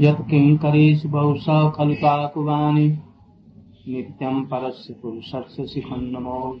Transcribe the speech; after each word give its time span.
यत्किङ्करेषु 0.00 1.08
बहुशः 1.08 1.70
खलु 1.70 1.94
ताकुवानि 1.94 2.98
नित्यं 3.88 4.44
परस्य 4.50 4.94
पुरुषस्य 4.94 5.66
शिखन्नमो 5.66 6.60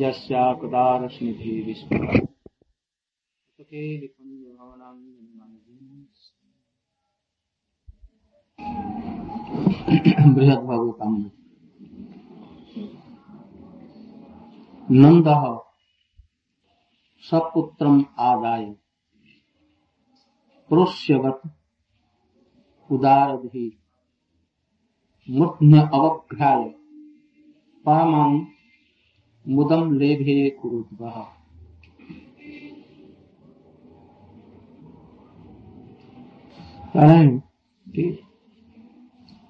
यस्याकदारस्निधिः 0.00 1.66
विस्फुटके 1.66 2.24
बृहद 10.34 10.60
भागवतम 10.68 11.14
नंद 14.90 15.28
सपुत्रम 17.30 18.04
आदाय। 18.18 18.64
अवघ्राय। 25.80 26.68
परमं 27.86 28.46
मुदम 29.48 29.98
लेभे 29.98 30.50
कुरुद्वः। 30.50 31.26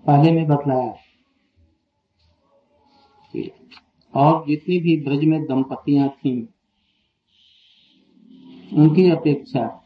पहले 0.07 0.33
में 0.33 0.47
बतलाया। 0.47 0.95
और 4.15 4.47
जितनी 4.47 4.81
भी 4.81 5.05
ब्रज 5.05 5.25
में 5.25 5.45
दंपतियाँ 5.45 6.09
थीं, 6.09 6.47
उनकी 8.77 9.11
अपेक्षा 9.11 9.84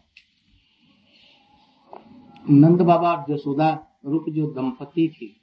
नंद 2.50 2.82
बाबा 2.82 3.12
और 3.12 3.34
जसोदा 3.34 3.98
रूप 4.04 4.24
जो 4.28 4.46
दंपति 4.50 5.08
थी। 5.08 5.40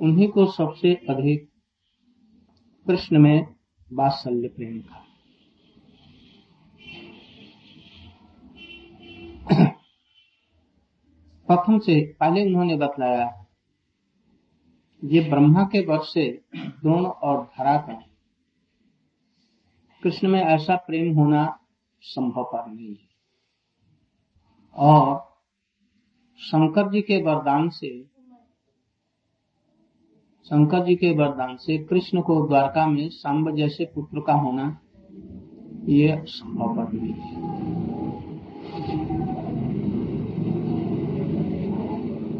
उन्हीं 0.00 0.28
को 0.28 0.46
सबसे 0.46 0.94
अधिक 0.94 1.52
कृष्ण 2.86 3.18
में 3.18 3.54
बात्सल्य 3.92 4.48
प्रेम 4.48 4.80
था। 4.82 5.06
प्रथम 11.48 11.78
से 11.78 12.00
पहले 12.20 12.46
उन्होंने 12.46 12.76
बतलाया 12.76 13.46
ये 15.04 15.20
ब्रह्मा 15.30 15.64
के 15.64 15.86
वर्ष 15.86 16.12
से 16.12 16.42
द्रोण 16.56 17.06
और 17.06 17.44
धरा 17.44 17.76
का 17.76 18.02
कृष्ण 20.02 20.28
में 20.28 20.40
ऐसा 20.40 20.76
प्रेम 20.76 21.14
होना 21.14 21.58
संभव 22.00 22.44
पर 22.44 22.66
नहीं 22.66 22.94
है। 22.94 23.11
और 24.76 25.32
शंकर 26.38 26.90
जी 26.90 27.00
के 27.00 27.22
वरदान 27.22 27.68
से, 27.68 28.04
शंकर 30.44 30.84
जी 30.84 30.96
के 30.96 31.10
वरदान 31.16 31.56
से 31.56 31.78
कृष्ण 31.78 32.20
को 32.20 32.46
द्वारका 32.46 32.86
में 32.86 33.08
सांब 33.08 33.56
जैसे 33.56 33.84
पुत्र 33.94 34.20
का 34.20 34.32
होना, 34.32 34.80
ये 35.84 36.24
संभव 36.26 36.90
नहीं 36.92 37.12
है। 37.12 37.40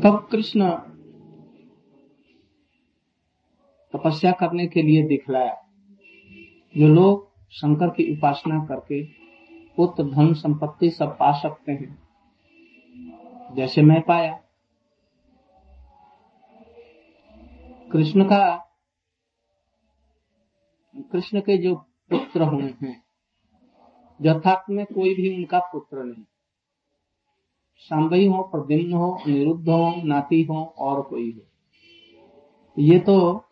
तब 0.01 0.29
कृष्ण 0.31 0.71
तपस्या 3.93 4.33
करने 4.33 4.67
के 4.67 4.83
लिए 4.83 5.03
दिखलाया। 5.03 5.55
जो 6.77 6.89
लोग 6.89 7.31
शंकर 7.51 7.89
की 7.89 8.13
उपासना 8.17 8.65
करके 8.65 9.03
पुत्र 9.77 10.05
धन 10.05 10.33
संपत्ति 10.35 10.91
सब 10.91 11.17
पा 11.19 11.33
सकते 11.33 11.73
हैं 11.73 12.02
जैसे 13.55 13.83
मैं 13.83 14.01
पाया। 14.03 14.33
कृष्ण 17.93 18.25
का, 18.25 18.57
कृष्ण 20.97 21.41
के 21.41 21.57
जो 21.59 21.75
पुत्र 22.11 22.43
हुए 22.43 22.75
हैं 22.83 23.05
यथार्थ 24.23 24.71
में 24.71 24.85
कोई 24.87 25.15
भी 25.15 25.37
उनका 25.37 25.59
पुत्र 25.59 26.05
नहीं। 26.05 26.25
सांबई 27.77 28.27
हो, 28.27 28.43
प्रद्युम्न 28.43 28.93
हो, 28.93 29.19
निरुद्ध 29.27 29.69
हो, 29.69 29.95
नाती 30.05 30.43
हो, 30.43 30.65
और 30.79 31.03
कोई 31.03 31.33
हो 31.33 31.41
ये 32.79 32.99
तो 32.99 33.45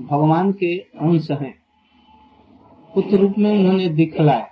भगवान 0.00 0.52
के 0.52 0.78
अंश 0.78 1.30
हैं। 1.30 1.62
पुत्र 2.94 3.16
रूप 3.16 3.34
में 3.38 3.58
उन्होंने 3.58 3.88
दिखलाया। 3.88 4.48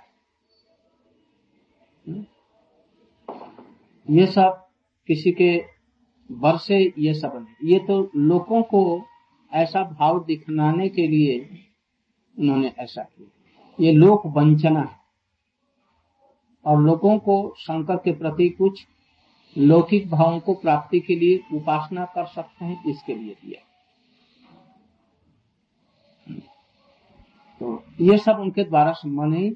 ये 4.09 4.25
सब 4.25 4.60
किसी 5.11 5.31
के 5.31 5.51
वर 6.29 6.57
से 6.57 6.77
ये 6.97 7.13
सब 7.13 7.31
नहीं 7.35 7.71
ये 7.71 7.79
तो 7.79 7.99
लोगों 8.15 8.61
को 8.63 8.81
ऐसा 9.51 9.83
भाव 9.89 10.23
दिखलाने 10.25 10.87
के 10.89 11.07
लिए 11.07 11.39
उन्होंने 12.37 12.71
ऐसा 12.79 13.03
किया। 13.03 13.29
ये 13.79 13.91
लोक 13.91 14.25
वंचना 14.27 14.79
है। 14.79 14.99
और 16.65 16.81
लोगों 16.81 17.17
को 17.19 17.35
शंकर 17.59 17.97
के 17.97 18.11
प्रति 18.11 18.49
कुछ 18.49 18.85
लौकिक 19.55 20.09
भावों 20.11 20.39
को 20.39 20.53
प्राप्ति 20.53 20.99
के 20.99 21.15
लिए 21.15 21.41
उपासना 21.53 22.05
कर 22.05 22.25
सकते 22.25 22.65
हैं, 22.65 22.83
इसके 22.85 23.15
लिए 23.15 23.35
दिया 23.35 23.61
तो 27.61 27.83
ये 28.01 28.17
सब 28.17 28.39
उनके 28.39 28.63
द्वारा 28.63 28.93
नहीं 29.05 29.51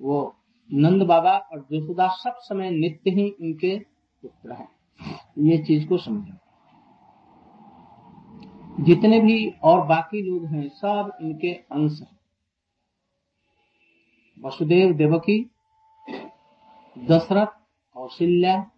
वो 0.00 0.34
नंद 0.72 1.02
बाबा 1.02 1.36
और 1.36 1.60
जसोदा 1.60 2.08
सब 2.08 2.34
समय 2.38 2.70
नित्य 2.70 3.10
ही 3.10 3.30
उनके 3.30 3.78
पुत्र 4.22 4.52
हैं। 4.52 4.68
ये 5.38 5.58
चीज़ 5.58 5.88
को 5.88 5.96
समझो। 5.96 6.34
जितने 8.84 9.20
भी 9.20 9.50
और 9.62 9.86
बाकी 9.86 10.22
लोग 10.22 10.46
हैं 10.46 10.68
सब 10.68 11.18
इनके 11.22 11.52
अंश 11.52 12.00
हैं। 12.00 12.18
वसुदेव 14.44 14.92
देवकी 14.92 15.50
दशरथ 16.98 17.46
कौशल्या 17.94 18.70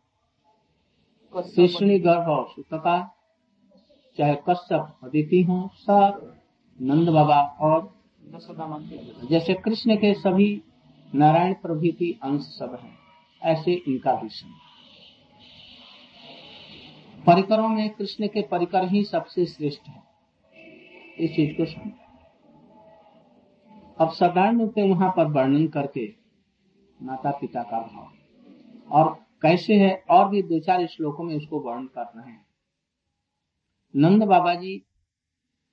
कृष्णी 1.34 1.98
गर्भ 1.98 2.28
और 2.28 2.48
सुतका 2.48 3.16
चाहे 4.18 4.34
कश्यप 4.34 4.98
अदिति 5.04 5.42
हो 5.42 5.70
सब 5.74 6.36
नंद 6.82 7.08
बाबा 7.08 7.42
और 7.60 8.00
जैसे 9.28 9.54
कृष्ण 9.54 9.96
के 9.96 10.14
सभी 10.14 10.62
नारायण 11.15 11.54
प्रभृति 11.54 12.21
अंश 12.22 12.41
सब 12.41 12.78
हैं, 12.82 12.98
ऐसे 13.43 13.72
इनका 13.72 14.15
भी 14.15 14.28
समय 14.28 14.59
परिकरों 17.26 17.69
में 17.69 17.91
कृष्ण 17.91 18.26
के 18.26 18.43
परिकर 18.43 18.88
ही 18.88 19.04
सबसे 19.04 19.47
श्रेष्ठ 19.47 19.82
है। 19.82 20.03
इस 21.19 21.31
चीज़ 21.31 21.56
को 21.56 21.65
समझ 21.65 21.93
अब 24.00 24.10
साधारण 24.12 24.60
रूप 24.60 24.75
में 24.78 24.88
वहाँ 24.88 25.10
पर 25.16 25.26
वर्णन 25.26 25.69
करके 25.69 26.15
माता 27.02 27.31
पिता 27.31 27.62
का 27.62 27.81
भाव। 27.81 28.12
और 28.90 29.25
कैसे 29.43 29.75
है, 29.75 30.05
और 30.11 30.29
भी 30.29 30.43
दो 30.43 30.61
चार 30.61 30.87
श्लोकों 30.87 31.25
में 31.25 31.37
उसको 31.37 31.61
वर्णन 31.61 31.87
कर 31.87 32.02
रहे 32.02 32.31
हैं। 32.31 32.46
नंद 33.96 34.23
बाबा 34.23 34.55
जी 34.55 34.87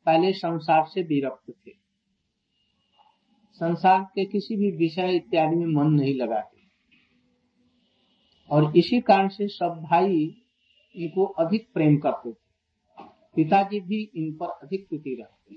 पहले 0.06 0.34
संसार 0.34 0.86
से 0.86 1.02
विरक्त 1.02 1.54
थे। 1.68 1.87
संसार 3.58 4.04
के 4.04 4.26
किसी 4.26 4.56
भी 4.56 4.78
विषय 4.78 5.16
इत्यादि 5.16 5.56
में 5.56 5.68
मन 5.68 5.92
नहीं 5.92 6.16
लगाते। 6.16 6.58
और 8.50 8.78
इसी 8.78 9.02
कारण 9.02 9.28
से 9.28 9.48
सब 9.48 9.88
भाई 9.92 10.46
इनको 10.96 11.26
अधिक 11.26 11.74
प्रेम 11.74 11.98
करते 11.98 12.32
थे। 12.32 12.48
पिताजी 13.36 13.80
भी 13.80 14.12
इन 14.16 14.34
पर 14.34 14.46
अधिक 14.46 14.88
प्रीति 14.88 15.18
रखते 15.22 15.56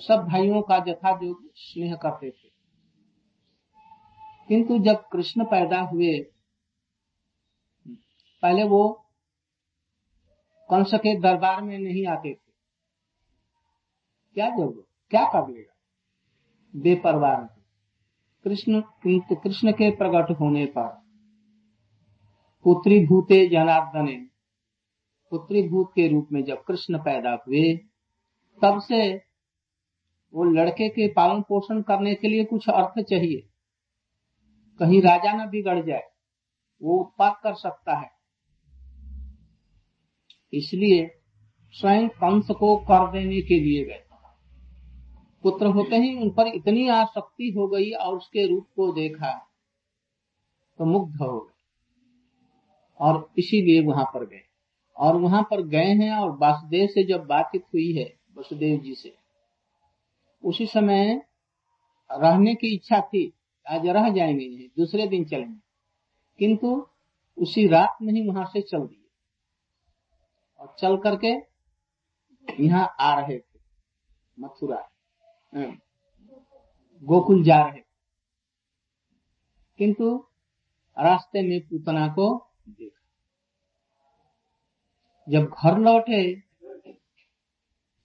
सब 0.00 0.16
भाइयों 0.16 0.62
का 0.62 0.78
जथा 0.78 1.16
जो 1.16 1.50
स्नेह 1.54 1.94
करते 1.94 2.30
थे। 2.30 2.48
किंतु 4.48 4.78
जब 4.78 5.08
कृष्ण 5.12 5.44
पैदा 5.44 5.80
हुए, 5.80 6.20
पहले 8.42 8.64
वो 8.64 9.06
कंस 10.70 10.90
के 10.94 11.20
दरबार 11.20 11.62
में 11.62 11.78
नहीं 11.78 12.06
आते 12.06 12.34
थे। 12.34 12.52
क्या 14.34 14.50
ज़रूरत? 14.50 14.84
क्या 15.10 15.24
कर 15.24 15.52
लेगा? 15.52 15.77
बेपरवाह। 16.74 17.42
कृष्ण 18.44 18.80
कृष्ण 19.06 19.72
के 19.72 19.90
प्रकट 19.90 20.30
होने 20.40 20.66
पर 20.66 20.88
पुत्री 22.64 23.06
भूते 23.06 23.48
जनार्दने, 23.48 24.16
पुत्री 25.30 25.62
भूत 25.68 25.90
के 25.94 26.08
रूप 26.08 26.28
में 26.32 26.42
जब 26.44 26.62
कृष्ण 26.62 26.98
पैदा 26.98 27.30
हुए, 27.30 27.74
तब 28.62 28.80
से 28.80 29.16
वो 30.34 30.44
लड़के 30.44 30.88
के 30.88 31.08
पालन 31.08 31.40
पोषण 31.42 31.80
करने 31.82 32.14
के 32.14 32.28
लिए 32.28 32.44
कुछ 32.44 32.68
अर्थ 32.68 33.04
चाहिए। 33.04 33.48
कहीं 34.78 35.00
राजा 35.02 35.32
न 35.32 35.48
बिगड़ 35.48 35.86
जाए, 35.86 36.02
वो 36.82 36.98
उत्पाद 36.98 37.34
कर 37.42 37.54
सकता 37.54 37.98
है। 37.98 38.10
इसलिए 40.52 41.10
स्वयं 41.72 42.08
कंस 42.08 42.46
को 42.50 42.76
कर 42.76 43.10
देने 43.12 43.40
के 43.40 43.60
लिए 43.60 43.84
गए। 43.84 44.07
पुत्र 45.42 45.66
होते 45.66 45.96
ही 45.96 46.22
उन 46.22 46.30
पर 46.30 46.46
इतनी 46.46 46.88
आसक्ति 46.88 47.50
हो 47.56 47.68
गई 47.68 47.90
और 47.90 48.16
उसके 48.16 48.46
रूप 48.46 48.66
को 48.76 48.92
देखा 48.92 49.48
तो 50.78 50.84
मुग्ध 50.84 51.16
हो 51.16 51.40
गए। 51.40 51.54
और 53.00 53.30
इसीलिए 53.38 53.80
वहाँ 53.80 54.04
पर 54.04 54.26
गए। 54.26 54.42
और 54.96 55.16
वहाँ 55.16 55.42
पर 55.42 55.62
गए 55.62 55.94
हैं 55.94 56.12
और 56.12 56.38
वासुदेव 56.38 56.86
से 56.86 57.04
जब 57.04 57.26
बातचीत 57.26 57.62
हुई 57.62 57.92
है 57.92 58.18
वसुदेव 58.38 58.80
जी 58.80 58.94
से, 58.94 59.14
उसी 60.44 60.66
समय 60.66 61.22
रहने 62.12 62.54
की 62.54 62.74
इच्छा 62.74 63.00
थी, 63.00 63.32
आज 63.70 63.86
रह 63.86 64.08
जाएँगे, 64.08 64.46
दूसरे 64.76 65.06
दिन 65.06 65.24
चलेंगे। 65.24 65.60
किंतु 66.38 66.86
उसी 67.38 67.66
रात 67.66 67.96
में 68.02 68.12
ही 68.12 68.28
वहाँ 68.28 68.44
से 68.44 68.60
चल 68.60 68.78
दिए। 68.78 69.08
और 70.60 70.76
चल 70.78 70.96
करके 70.96 71.32
यहाँ 72.64 72.94
आ 73.00 73.20
रहे 73.20 73.38
थे 73.38 73.60
मथुरा। 74.40 74.88
गोकुल 77.02 77.42
जा 77.42 77.66
रहे। 77.66 77.82
किंतु 79.78 80.28
रास्ते 80.98 81.42
में 81.42 81.60
पूतना 81.60 82.08
को 82.08 82.50
देखा। 82.68 83.04
जब 85.28 85.44
घर 85.44 85.78
लौटे 85.78 86.40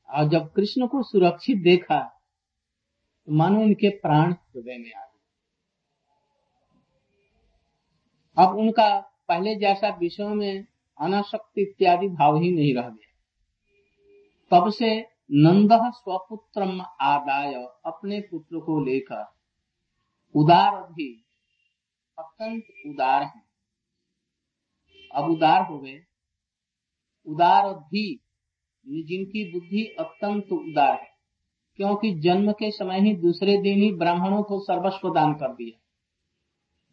और 0.09 0.29
जब 0.29 0.53
कृष्ण 0.53 0.87
को 0.87 1.03
सुरक्षित 1.03 1.57
देखा 1.57 2.03
तो 3.25 3.31
मानो 3.31 3.61
उनके 3.61 3.89
प्राण 3.89 4.33
हृदय 4.33 4.77
में 4.77 4.93
आ 4.93 5.05
गए। 5.05 5.19
अब 8.37 8.57
उनका 8.57 8.99
पहले 9.27 9.55
जैसा 9.55 9.89
विषयों 9.89 10.35
में 10.35 10.65
अनाशक्ति 10.99 11.61
इत्यादि 11.61 12.07
भाव 12.07 12.37
ही 12.37 12.51
नहीं 12.51 12.75
रह 12.75 12.89
गया। 12.89 13.09
तब 14.51 14.71
से 14.71 15.12
नंद 15.35 15.69
स्वपुत्र 15.73 16.85
आदाय 17.01 17.53
अपने 17.85 18.19
पुत्र 18.19 18.59
को 18.59 18.85
लेकर 18.85 19.33
उदार 20.35 20.83
भी, 20.83 21.25
अत्यंत 22.19 22.63
उदार 22.87 23.23
है। 23.23 23.41
अब 25.15 25.29
उदार 25.29 25.61
हो 25.61 25.79
गए। 25.79 25.99
उदार 27.25 27.73
भी, 27.73 28.15
जिनकी 28.87 29.51
बुद्धि 29.51 29.95
अत्यंत 29.99 30.51
उदार 30.51 30.91
है, 30.91 31.09
क्योंकि 31.75 32.19
जन्म 32.19 32.51
के 32.51 32.71
समय 32.71 33.01
ही 33.01 33.15
दूसरे 33.15 33.57
दिन 33.57 33.79
ही 33.79 33.93
ब्राह्मणों 33.93 34.43
को 34.43 34.59
सर्वस्व 34.59 35.13
दान 35.13 35.33
कर 35.33 35.53
दिया। 35.53 35.79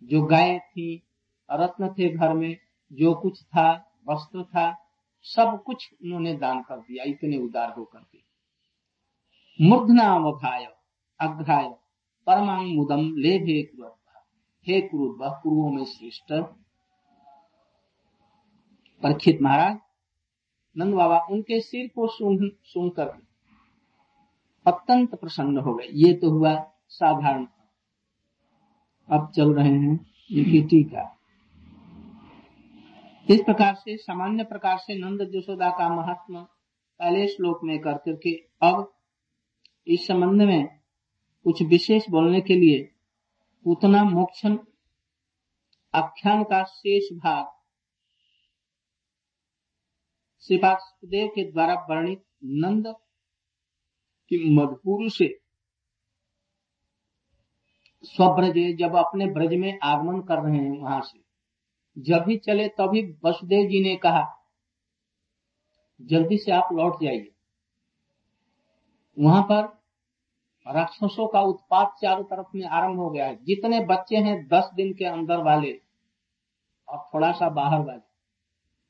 जो 0.03 0.23
गाय 0.23 0.59
थी, 0.59 1.03
रत्न 1.51 1.89
थे 1.89 2.09
घर 2.09 2.33
में, 2.33 2.57
जो 2.93 3.15
कुछ 3.15 3.43
था, 3.43 3.99
वस्त्र 4.09 4.45
था, 4.45 4.87
सब 5.23 5.63
कुछ 5.67 5.95
उन्होंने 6.05 6.35
दान 6.35 6.63
कर 6.63 6.77
दिया, 6.77 7.05
इतने 7.05 7.39
उदार 7.39 7.75
होकर 7.79 7.99
के। 7.99 8.30
मूर्धनावघाय 9.61 10.65
अघ्राय 11.21 11.69
परमांग 12.27 12.67
मुदम 12.77 13.01
ले 13.17 13.39
भे 13.39 13.57
हे 14.67 14.81
क्रुद्ध 14.81 15.31
पूर्वों 15.43 15.71
में 15.71 15.85
श्रेष्ठ। 15.85 16.33
परीक्षित 19.03 19.39
महाराज, 19.43 19.77
नंद 20.77 20.95
बाबा 20.95 21.19
उनके 21.31 21.61
सिर 21.61 21.91
को 21.95 22.07
सुन 22.07 22.51
सुनकर 22.65 23.09
अत्यंत 24.67 25.15
प्रसन्न 25.15 25.59
हो 25.59 25.75
गए। 25.75 25.89
ये 25.95 26.13
तो 26.15 26.31
हुआ 26.31 26.55
साधारण। 26.89 27.47
अब 29.09 29.31
चल 29.37 29.53
रहे 29.55 29.73
हैं 29.73 29.99
इनकी 30.31 30.63
टीका 30.63 31.05
इस 33.29 33.41
प्रकार 33.41 33.75
से, 33.75 33.97
सामान्य 33.97 34.45
प्रकार 34.45 34.79
से 34.79 34.99
नंद 34.99 35.23
जसोदा 35.31 35.71
का 35.71 35.89
महात्मा 35.89 36.41
पहले 37.01 37.27
श्लोक 37.29 37.61
में 37.65 37.79
कर, 37.79 37.93
करके 37.93 38.35
अब 38.63 38.93
इस 39.87 40.07
संबंध 40.07 40.43
में 40.43 40.81
कुछ 41.45 41.63
विशेष 41.63 42.09
बोलने 42.11 42.41
के 42.41 42.55
लिए 42.55 42.89
उतना 43.67 44.05
मोक्षण 44.05 44.59
आख्यान 45.95 46.43
का 46.45 46.63
शेष 46.65 47.09
भाग 47.13 47.47
श्रीपादेव 50.41 51.29
के 51.29 51.51
द्वारा 51.53 51.75
वर्णित 51.91 52.25
नंद 52.45 52.87
की 54.31 54.55
मधुपुर 54.55 55.11
से 55.11 55.29
स्वब्रज 58.05 58.77
जब 58.79 58.97
अपने 58.97 59.27
ब्रज 59.27 59.55
में 59.55 59.79
आगमन 59.83 60.21
कर 60.21 60.43
रहे 60.43 60.59
हैं 60.59 60.79
वहाँ 60.79 61.01
से। 61.01 61.19
जब 61.97 62.25
भी 62.25 62.37
चले 62.37 62.69
तभी 62.69 63.03
वसुदेव 63.25 63.69
जी 63.69 63.83
ने 63.83 63.97
कहा, 63.97 64.25
जल्दी 66.01 66.39
से 66.39 66.53
आप 66.53 66.69
लौट 66.73 67.03
जाइए। 67.03 67.33
वहाँ 69.17 69.43
पर 69.43 69.63
राक्षसों 70.67 71.27
का 71.27 71.41
उत्पाद 71.43 71.93
चारों 72.03 72.25
तरफ़ 72.25 72.57
में 72.57 72.67
आरंभ 72.67 72.99
हो 72.99 73.09
गया 73.11 73.27
है। 73.27 73.39
जितने 73.45 73.81
बच्चे 73.85 74.17
हैं 74.17 74.37
दस 74.49 74.71
दिन 74.75 74.93
के 74.95 75.05
अंदर 75.05 75.43
वाले 75.43 75.73
और 76.89 76.99
थोड़ा 77.15 77.31
सा 77.33 77.49
बाहर 77.51 77.81
वाले, 77.81 78.01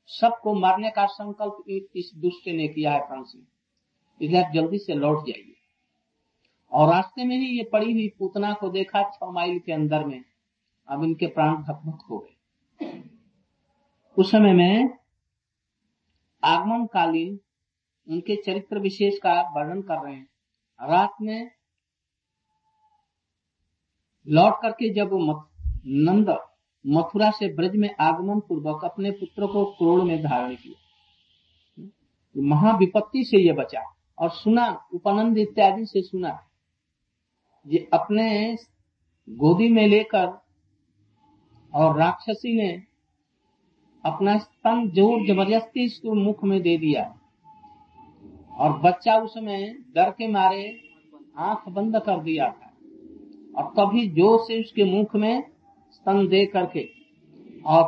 सबको 0.08 0.54
मारने 0.54 0.90
का 0.90 1.06
संकल्प 1.06 1.64
इस 1.96 2.10
दुष्ट 2.16 2.48
ने 2.48 2.68
किया 2.68 2.92
है 2.92 3.00
कंस 3.00 3.32
ने 3.36 4.26
इसलिए 4.26 4.42
आप 4.42 4.52
जल्दी 4.52 4.78
से 4.78 4.94
लौट 4.94 5.26
जाइए। 5.26 5.54
और 6.72 6.92
रास्ते 6.92 7.24
में 7.24 7.36
ही 7.36 7.46
ये 7.46 7.64
पड़ी 7.64 7.92
हुई 7.92 8.08
पूतना 8.18 8.52
को 8.52 8.68
देखा 8.68 9.02
छह 9.10 9.30
माइल 9.30 9.58
के 9.58 9.72
अंदर 9.72 10.04
में 10.04 10.22
अब 10.88 11.04
इनके 11.04 11.26
प्राण 11.26 11.54
भक 11.56 12.06
हो 12.10 12.18
गए। 12.18 13.02
उस 14.16 14.30
समय 14.30 14.52
में 14.52 14.98
आगमन 16.42 16.86
कालीन 16.86 17.38
उनके 18.10 18.36
चरित्र 18.42 18.78
विशेष 18.78 19.18
का 19.18 19.40
वर्णन 19.56 19.80
कर 19.82 20.04
रहे 20.04 20.14
हैं। 20.14 20.28
रात 20.80 21.16
में 21.22 21.50
लौट 24.26 24.54
करके 24.62 24.92
जब 24.94 25.10
नंद 25.86 26.28
मथुरा 26.84 27.30
से 27.30 27.48
ब्रज 27.54 27.76
में 27.76 27.88
आगमन 28.00 28.40
पूर्वक 28.40 28.84
अपने 28.84 29.10
पुत्र 29.12 29.46
को 29.46 29.64
क्रोड़ 29.72 30.02
में 30.02 30.22
धारण 30.22 30.54
किया। 30.54 31.88
महाविपत्ति 32.34 33.24
से 33.24 33.38
यह 33.38 33.54
बचा 33.54 33.80
और 34.18 34.30
सुना, 34.30 34.66
उपनंद 34.94 35.38
इत्यादि 35.38 35.86
से 35.86 36.02
सुना। 36.02 36.38
ये 37.66 37.88
अपने 37.92 38.56
गोदी 39.28 39.68
में 39.68 39.86
लेकर 39.88 40.26
और 41.72 41.98
राक्षसी 41.98 42.54
ने 42.56 42.70
अपना 44.04 44.36
स्तन 44.38 44.88
ज़ोर 44.90 45.26
ज़बरदस्ती 45.26 45.84
इसको 45.84 46.14
मुख 46.14 46.44
में 46.44 46.60
दे 46.62 46.76
दिया। 46.78 47.02
और 48.60 48.78
बच्चा 48.80 49.16
उसमें 49.18 49.76
डर 49.94 50.10
के 50.10 50.28
मारे 50.28 50.64
आँख 51.38 51.68
बंद 51.68 51.96
कर 52.06 52.20
दिया 52.20 52.48
था। 52.48 52.66
और 53.54 53.72
तभी 53.76 54.06
ज़ोर 54.10 54.38
से 54.40 54.60
उसके 54.60 54.84
मुख 54.86 55.14
में 55.16 55.42
स्तन 55.92 56.26
दे 56.28 56.44
करके 56.46 56.88
और 57.66 57.84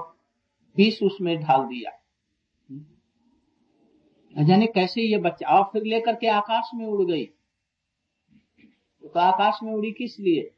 विष 0.77 1.03
उसमें 1.03 1.37
ढाल 1.41 1.65
दिया। 1.65 1.91
जाने 4.35 4.67
कैसे 4.67 5.03
ये 5.03 5.19
बच्चा, 5.19 5.47
और 5.49 5.63
फिर 5.73 5.83
लेकर 5.85 6.15
के 6.15 6.29
आकाश 6.31 6.71
में 6.75 6.87
उड़ 6.87 7.03
गई। 7.03 7.25
तो 9.05 9.21
आकाश 9.21 9.59
में 9.63 9.73
उड़ी 9.73 9.91
किस 9.93 10.19
लिए? 10.21 10.51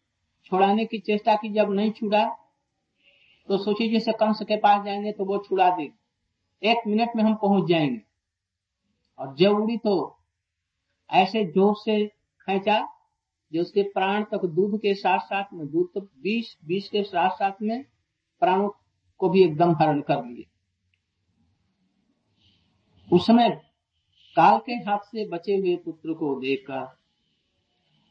छुड़ाने 0.47 0.85
की 0.85 0.99
चेष्टा 0.99 1.35
की 1.35 1.49
जब 1.49 1.71
नहीं 1.73 1.91
छुड़ा 1.91 2.25
तो 3.49 3.57
सोची 3.59 3.89
जैसे 3.89 4.13
कंस 4.13 4.43
के 4.43 4.57
पास 4.57 4.85
जाएँगे 4.85 5.13
तो 5.13 5.25
वो 5.25 5.39
छुड़ा 5.39 5.69
दे। 5.71 5.91
एक 6.63 6.87
मिनट 6.87 7.17
में 7.17 7.23
हम 7.25 7.35
पहुँच 7.35 7.69
जाएँगे। 7.69 8.01
और 9.19 9.35
जब 9.37 9.53
उड़ी 9.53 9.77
तो 9.77 9.95
ऐसे 11.11 11.45
जोश 11.45 11.85
से 11.85 12.07
खेचा 12.41 12.81
जो 13.53 13.61
उसके 13.61 13.83
प्राण 13.83 14.25
तक 14.25 14.45
दूध 14.45 14.79
के 14.81 14.95
साथ 14.95 15.19
साथ 15.19 15.53
में, 15.53 15.67
दूध 15.67 15.93
तो 15.95 16.01
बीस 16.01 16.57
बीस 16.65 16.89
के 16.89 17.03
साथ 17.03 17.31
साथ 17.31 17.63
में 17.63 17.85
प्राणों 18.43 18.69
को 19.21 19.29
भी 19.29 19.43
एकदम 19.45 19.75
हरण 19.75 20.01
कर 20.01 20.25
लिए। 20.25 20.47
उस 23.09 23.27
समय 23.27 23.51
काल 24.37 24.59
के 24.59 24.73
हाथ 24.73 24.99
से 24.99 25.29
बचे 25.29 25.57
हुए 25.57 25.77
पुत्र 25.77 26.15
को 26.15 26.35
देखकर 26.41 26.97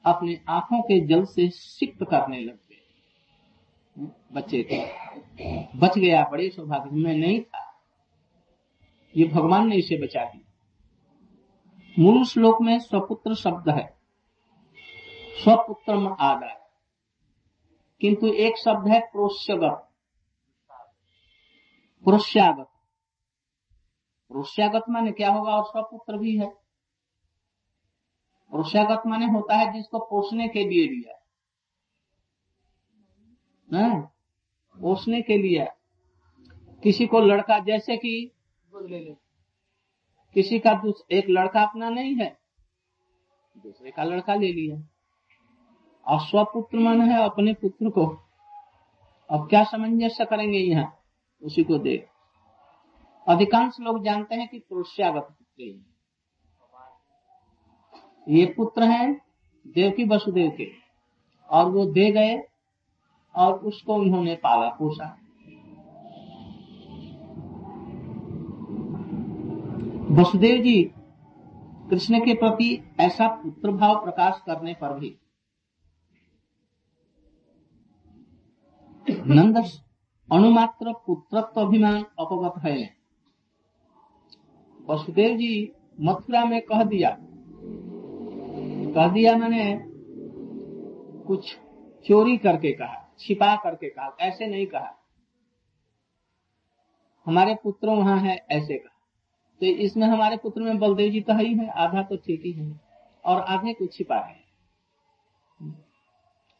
अपने 0.06 0.40
आँखों 0.50 0.82
के 0.82 1.00
जल 1.08 1.26
से 1.26 1.50
सिक्त 1.50 2.04
करने 2.04 2.40
लग 2.40 2.56
गए 2.56 4.10
बच्चे 4.34 4.64
थे 4.64 4.80
बच 5.78 5.98
गया, 5.98 6.24
बड़े 6.32 6.50
सौभाग्य 6.50 6.92
में 6.92 7.16
नहीं 7.18 7.42
था। 7.42 7.66
ये 9.16 9.28
भगवान 9.28 9.68
ने 9.68 9.76
इसे 9.76 9.98
बचा 9.98 10.24
दिया। 10.26 10.43
मूल 12.00 12.24
श्लोक 12.24 12.62
में 12.62 12.80
स्वपुत्र 12.80 13.36
शब्द 13.36 13.70
है। 13.70 13.98
स्वपुत्र 15.44 16.16
आदाय 16.20 16.62
किंतु 18.02 18.28
एक 18.28 18.58
शब्द 18.58 18.88
है 18.88 19.00
प्रोष्यगत। 19.00 19.90
प्रोष्यागत। 22.04 22.70
प्रोष्यागत 24.30 24.86
माने 24.90 25.12
क्या 25.12 25.32
होगा? 25.32 25.52
और 25.52 25.64
स्वपुत्र 25.64 26.18
भी 26.18 26.38
है। 26.38 26.50
प्रोष्यागत 28.52 29.02
माने 29.08 29.26
होता 29.26 29.56
है 29.56 29.74
जिसको 29.74 30.00
पोषने 30.00 30.48
के 30.48 30.60
लिए 30.60 30.88
लिया 30.88 31.20
पोषने 34.82 35.22
के 35.22 35.38
लिए। 35.38 35.68
किसी 36.84 37.08
को 37.08 37.20
लड़का 37.20 37.60
जैसे 37.60 37.98
कि 37.98 38.32
किसी 40.34 40.60
का 40.60 40.82
एक 41.12 41.26
लड़का 41.30 41.62
अपना 41.64 41.90
नहीं 41.90 42.16
है, 42.16 42.38
दूसरे 43.58 43.92
का 43.92 44.04
लड़का 44.04 44.36
ले 44.36 44.52
लिया। 44.54 44.78
और 46.06 46.20
स्वपुत्र 46.20 46.80
मन 46.80 47.02
है 47.02 47.24
अपने 47.24 47.54
पुत्र 47.54 47.90
को। 47.90 48.06
अब 49.30 49.48
क्या 49.50 49.64
सामंजस्य 49.64 50.26
करेंगे 50.26 50.58
यहाँ? 50.58 51.00
उसी 51.42 51.64
को 51.64 51.78
दे 51.78 51.96
अधिकांश 53.28 53.80
लोग 53.80 54.04
जानते 54.04 54.36
हैं 54.36 54.48
कि 54.48 54.60
पुरुषागत 54.60 55.28
पुत्र 55.30 55.64
ये 58.28 58.46
पुत्र 58.58 58.84
हैं 58.84 59.14
देवकी 59.68 60.04
वसुदेव 60.06 60.52
के। 60.52 60.72
और 61.50 61.70
वो 61.72 61.86
दे 61.86 62.12
गए 62.12 62.38
और 63.36 63.54
उसको 63.60 63.96
उन्होंने 63.96 64.36
पाला 64.36 64.70
पोसा। 64.70 65.18
वसुदेव 70.14 70.64
जी, 70.64 70.84
कृष्ण 71.90 72.20
के 72.20 72.34
प्रति 72.34 72.96
ऐसा 73.00 73.28
पुत्र 73.28 73.72
भाव 73.72 74.04
प्रकाश 74.04 74.42
करने 74.46 74.74
पर 74.74 75.00
भी। 75.00 75.18
नंद, 79.10 79.58
अणुमात्र 80.32 80.94
पुत्रत्व 80.94 81.62
अभिमान 81.62 82.04
अपगत 82.20 82.62
है। 82.66 82.98
वसुदेव 84.90 85.38
जी 85.38 85.72
मथुरा 86.02 86.46
में 86.46 86.62
कह 86.62 86.84
दिया। 86.84 87.18
कह 88.96 89.08
दिया 89.08 89.38
मैंने, 89.38 89.84
कुछ 91.24 91.58
चोरी 92.06 92.38
करके 92.38 92.72
कहा, 92.72 93.16
छिपा 93.20 93.56
करके 93.56 93.90
कहा, 93.90 94.18
ऐसे 94.20 94.48
नहीं 94.48 94.68
कहा। 94.68 95.04
हमारे 97.26 97.56
पुत्र 97.56 97.90
वहाँ 97.90 98.20
है, 98.20 98.46
ऐसे 98.52 98.78
कहा। 98.78 98.93
तो 99.64 99.68
इसमें 99.68 100.06
हमारे 100.08 100.38
पुत्र 100.38 100.62
में 100.62 100.80
बलदेव 100.80 101.12
जी 101.12 101.20
तो 101.22 101.34
ही 101.34 101.54
है 101.54 101.68
आधा 101.82 102.02
तो 102.04 102.16
ठीक 102.16 102.42
ही 102.46 102.52
है 102.52 102.80
और 103.26 103.42
आधे 103.42 103.74
को 103.74 103.86
छिपा 103.88 104.16
है। 104.16 104.36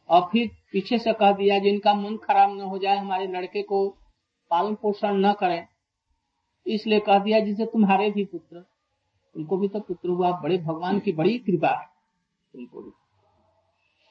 और 0.08 0.20
फिर 0.32 0.48
पीछे 0.72 0.98
से 0.98 1.12
कह 1.12 1.32
दिया 1.32 1.58
जिनका 1.58 1.94
मन 1.94 2.16
खराब 2.16 2.50
न 2.50 2.60
हो 2.60 2.78
जाए 2.78 2.96
हमारे 2.96 3.26
लड़के 3.26 3.62
को 3.62 3.88
पालन 4.50 4.74
पोषण 4.74 5.16
न 5.16 5.32
करें। 5.32 5.66
इसलिए 6.66 7.00
कह 7.00 7.18
दिया 7.18 7.40
जिसे 7.40 7.66
तुम्हारे 7.66 8.10
भी 8.10 8.24
पुत्र 8.24 8.64
उनको 9.34 9.56
भी 9.56 9.68
तो 9.68 9.80
पुत्र 9.80 10.08
हुआ 10.08 10.30
बड़े 10.40 10.58
भगवान 10.58 11.00
की 11.00 11.12
बड़ी 11.12 11.38
कृपा 11.38 11.74
है। 11.80 11.86
उनको 12.54 12.82
भी। 12.82 12.90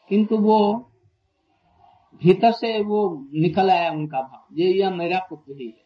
किंतु 0.09 0.37
वो 0.37 0.59
भीतर 2.21 2.51
से 2.51 2.79
वो 2.83 3.01
निकल 3.33 3.71
आया 3.71 3.91
उनका 3.91 4.21
भाव 4.21 4.59
ये 4.59 4.71
यह 4.73 4.89
मेरा 4.89 5.25
पुत्र 5.29 5.57
ही 5.61 5.67
है। 5.67 5.81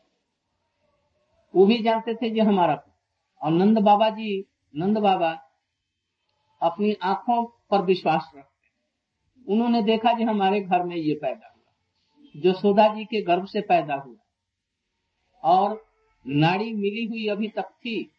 वो 1.54 1.66
भी 1.66 1.82
जानते 1.84 2.16
थे 2.16 2.36
ये 2.36 2.42
हमारा 2.42 2.76
पुत्र। 2.76 2.96
और 3.41 3.51
नंद 3.51 3.79
बाबा 3.79 4.10
जी, 4.10 4.46
नंद 4.75 4.98
बाबा 4.98 5.32
अपनी 6.62 6.94
आँखों 7.03 7.44
पर 7.72 7.82
विश्वास 7.82 8.32
रखते। 8.36 9.53
उन्होंने 9.53 9.82
देखा 9.82 10.13
कि 10.13 10.24
हमारे 10.24 10.62
घर 10.62 10.84
में 10.84 10.96
ये 10.96 11.13
पैदा 11.13 11.48
हुआ, 11.48 11.74
जो 12.36 12.53
सोदा 12.53 12.88
जी 12.96 13.06
के 13.06 13.22
गर्भ 13.22 13.46
से 13.46 13.62
पैदा 13.62 13.96
हुआ। 13.96 14.15
और 15.44 15.86
नाड़ी 16.25 16.74
मिली 16.74 17.06
हुई 17.06 17.27
अभी 17.27 17.48
तक 17.48 17.70
थी, 17.75 18.12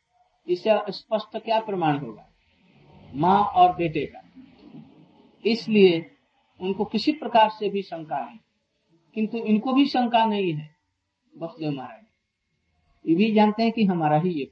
इसे 0.47 0.79
स्पष्ट 0.89 1.37
क्या 1.37 1.61
प्रमाण 1.61 1.99
होगा? 1.99 2.29
माँ 3.15 3.41
और 3.45 3.75
बेटे 3.77 4.05
का। 4.07 4.23
इसलिए 5.45 6.11
उनको 6.61 6.85
किसी 6.85 7.13
प्रकार 7.13 7.51
से 7.51 7.69
भी 7.69 7.83
शंका 7.83 8.25
नहीं, 8.25 8.39
किंतु 9.15 9.39
इनको 9.39 9.73
भी 9.73 9.87
शंका 9.87 10.25
नहीं 10.25 10.53
है, 10.53 10.71
बसदेव 11.33 11.73
महाराज। 11.73 12.05
ये 13.05 13.15
भी 13.15 13.33
जानते 13.33 13.63
हैं 13.63 13.73
कि 13.73 13.85
हमारा 13.85 14.19
ही 14.19 14.31
ये 14.31 14.45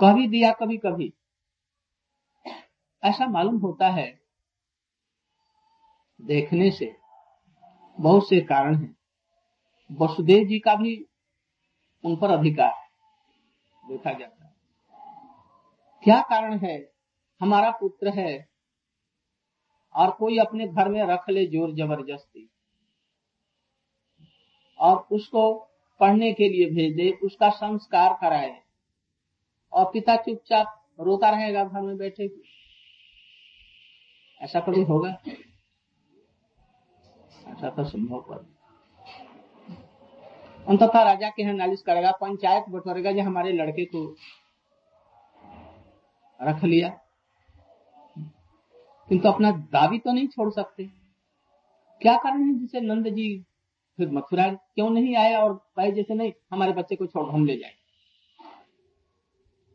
कह 0.00 0.12
भी 0.12 0.26
दिया, 0.28 0.52
कभी 0.52 0.76
कभी। 0.76 1.12
ऐसा 3.02 3.26
मालूम 3.26 3.56
होता 3.56 3.88
है, 3.88 4.06
देखने 6.20 6.70
से 6.70 6.94
बहुत 7.98 8.28
से 8.28 8.40
कारण 8.42 8.74
हैं। 8.76 8.96
वसुदेव 9.90 10.46
जी 10.48 10.58
का 10.58 10.74
भी 10.74 10.96
उन 12.04 12.16
पर 12.16 12.30
अधिकार 12.30 12.70
है, 12.70 12.88
देखा 13.84 14.12
जाता 14.12 14.44
है। 14.44 14.52
क्या 16.04 16.20
कारण 16.20 16.58
है? 16.58 16.76
हमारा 17.40 17.70
पुत्र 17.70 18.08
है, 18.08 18.48
और 19.94 20.10
कोई 20.10 20.38
अपने 20.38 20.66
घर 20.68 20.88
में 20.88 21.02
रख 21.04 21.28
ले 21.30 21.46
ज़ोर 21.46 21.74
ज़बरदस्ती। 21.74 22.48
और 24.78 24.96
उसको 25.12 25.52
पढ़ने 26.00 26.32
के 26.32 26.48
लिए 26.48 26.70
भेज 26.70 26.94
दे, 26.96 27.10
उसका 27.22 27.48
संस्कार 27.50 28.18
कराए। 28.20 28.63
और 29.74 29.84
पिता 29.92 30.16
चुपचाप 30.16 30.80
रोता 31.00 31.30
रहेगा 31.30 31.64
घर 31.64 31.80
में 31.80 31.96
बैठे 31.96 32.28
ऐसा 34.40 34.60
कभी 34.60 34.82
होगा? 34.82 35.08
ऐसा 37.48 37.70
तो 37.70 37.84
संभव 37.84 38.20
पर 38.20 38.52
अंततः 40.66 41.02
राजा 41.02 41.28
के 41.28 41.42
यहाँ 41.42 41.54
नालिश 41.54 41.82
करेगा, 41.82 42.10
पंचायत 42.10 42.64
बटोरेगा 42.68 43.12
जो 43.12 43.22
हमारे 43.22 43.52
लड़के 43.52 43.84
को 43.84 44.04
रख 46.40 46.64
लिया। 46.64 46.88
किंतु 49.08 49.28
अपना 49.28 49.50
दावी 49.72 49.98
तो 49.98 50.12
नहीं 50.12 50.28
छोड़ 50.28 50.50
सकते। 50.52 50.84
क्या 52.02 52.16
कारण 52.16 52.42
है 52.42 52.54
जिसे 52.58 52.80
नंद 52.80 53.08
जी 53.08 53.26
फिर 53.98 54.10
मथुरा 54.10 54.48
क्यों 54.48 54.88
नहीं 54.90 55.16
आया 55.16 55.40
और 55.40 55.52
भाई 55.76 55.92
जैसे 55.92 56.14
नहीं, 56.14 56.32
हमारे 56.52 56.72
बच्चे 56.72 56.96
को 56.96 57.06
छोड़ 57.06 57.28
हम 57.30 57.44
ले 57.46 57.56
जाए? 57.56 57.72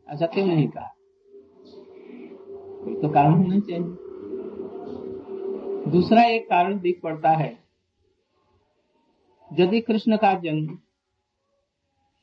ऐसा 0.10 0.26
क्यों 0.26 0.46
नहीं 0.46 0.68
कहा? 0.68 0.88
तो 3.02 3.10
कारण 3.10 3.34
होना 3.34 3.60
चाहिए। 3.60 3.84
दूसरा 5.92 6.24
एक 6.24 6.50
कारण 6.50 6.80
दिख 6.80 7.00
पड़ता 7.02 7.30
है। 7.30 7.52
यदि 9.52 9.82
कृष्ण 9.82 10.18
का 10.18 10.34
जन्म 10.34 10.80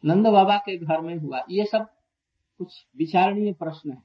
नंद 0.04 0.26
बाबा 0.26 0.56
के 0.56 0.76
घर 0.76 1.00
में 1.00 1.16
हुआ, 1.16 1.40
ये 1.50 1.64
सब 1.64 1.86
कुछ 2.58 2.86
विचारणीय 2.96 3.52
प्रश्न 3.52 3.90
है। 3.90 4.02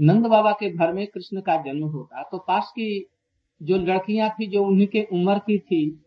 नंद 0.00 0.26
बाबा 0.26 0.52
के 0.52 0.70
घर 0.70 0.92
में 0.92 1.06
कृष्ण 1.06 1.40
का 1.40 1.56
जन्म 1.56 1.84
होता 1.84 2.22
तो 2.22 2.38
पास 2.38 2.70
की 2.70 3.10
जो 3.62 3.76
लड़कियाँ 3.76 4.30
थी, 4.30 4.46
जो 4.46 4.64
उनके 4.64 5.06
उम्र 5.12 5.38
की 5.38 5.58
थी 5.58 6.04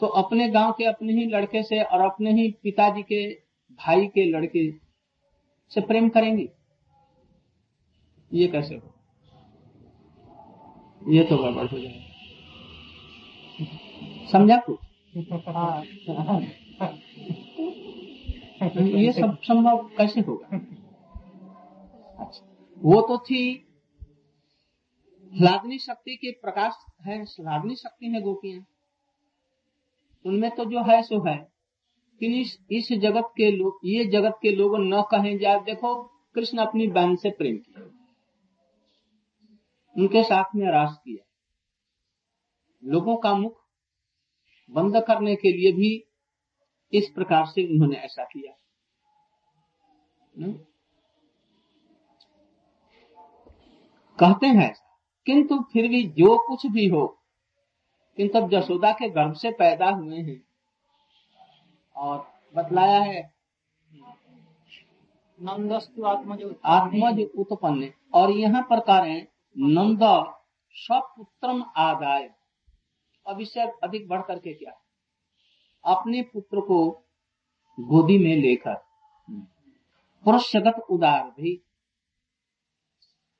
तो 0.00 0.06
अपने 0.18 0.48
गाँव 0.48 0.72
के 0.72 0.84
अपने 0.84 1.12
ही 1.12 1.24
लड़के 1.26 1.62
से 1.62 1.82
और 1.82 2.00
अपने 2.00 2.32
ही 2.32 2.50
पिताजी 2.62 3.02
के 3.02 3.28
भाई 3.78 4.06
के 4.06 4.24
लड़के 4.30 4.70
से 5.72 5.80
प्रेम 5.80 6.08
करेंगी? 6.08 6.48
ये 8.30 8.46
कैसे 8.48 8.74
हो 8.74 8.94
ये 11.08 11.24
तो 11.24 11.36
गड़बड़ 11.36 11.66
हो 11.66 11.78
जाएगा। 11.78 12.06
समझा 14.32 14.56
कुछ 14.60 14.78
ये 18.94 19.12
सब 19.12 19.36
संभव 19.42 19.78
कैसे 19.98 20.20
होगा? 20.20 20.56
अच्छा 22.18 22.42
वो 22.78 23.00
तो 23.00 23.18
थी 23.18 23.40
लादनी 25.32 25.78
शक्ति 25.78 26.14
के 26.16 26.30
प्रकाश 26.32 26.72
है, 27.06 27.22
लादनी 27.22 27.74
शक्ति 27.76 28.06
है 28.06 28.20
गोपियाँ। 28.22 28.60
उनमें 30.28 30.50
तो 30.50 30.64
जो 30.64 30.82
है 30.82 31.02
सो 31.02 31.28
है। 31.28 31.52
कि 32.20 32.40
इस, 32.40 32.58
इस 32.70 32.88
जगत 32.92 33.32
के 33.36 33.50
लोग 33.50 33.80
ये 33.84 34.04
जगत 34.04 34.38
के 34.42 34.50
लोग 34.50 34.76
न 34.78 35.02
कहें 35.02 35.38
जाए। 35.38 35.60
देखो 35.60 36.04
कृष्ण 36.34 36.58
अपनी 36.58 36.86
बहन 36.86 37.16
से 37.16 37.30
प्रेम 37.30 37.56
किया। 37.56 37.84
उनके 39.98 40.22
साथ 40.22 40.44
में 40.56 40.72
रास 40.72 41.00
किया। 41.04 41.24
लोगों 42.84 43.16
का 43.16 43.34
मुख 43.34 43.64
बंद 44.70 44.96
करने 44.96 45.36
के 45.36 45.52
लिए 45.52 45.72
भी 45.72 46.04
इस 46.92 47.10
प्रकार 47.10 47.46
से 47.46 47.74
उन्होंने 47.74 47.96
ऐसा 47.96 48.24
किया। 48.24 48.52
कहते 54.18 54.46
हैं 54.46 54.74
किंतु 55.26 55.58
फिर 55.72 55.88
भी 55.88 56.02
जो 56.02 56.46
कुछ 56.48 56.66
भी 56.66 56.88
हो 56.88 57.17
किंतु 58.18 58.38
अब 58.38 58.50
जसोदा 58.50 58.92
के 58.92 59.08
गर्भ 59.08 59.32
से 59.32 59.50
पैदा 59.50 59.90
हुए 59.90 60.16
हैं। 60.16 60.42
और 61.96 62.32
बतलाया 62.56 63.00
है 63.00 63.34
नंदस्तु 65.40 66.04
आत्मज 66.04 66.42
आत्मज 66.64 67.26
उत्पन्न 67.38 67.92
और 68.14 68.30
यहाँ 68.30 68.62
पर 68.62 68.80
कह 68.80 68.98
रहे 68.98 69.12
हैं 69.12 69.28
नंद 69.58 70.00
सपुत्रम 70.72 71.64
आदाय। 71.76 72.34
अब 73.26 73.40
इससे 73.40 73.60
अधिक 73.60 74.08
बढ़ 74.08 74.22
करके 74.22 74.54
क्या? 74.54 74.72
अपने 75.84 76.22
पुत्र 76.22 76.60
को 76.60 76.90
गोदी 77.80 78.18
में 78.18 78.36
लेकर। 78.36 78.74
पुरुषगत 80.24 80.86
उदार 80.90 81.24
भी। 81.24 81.62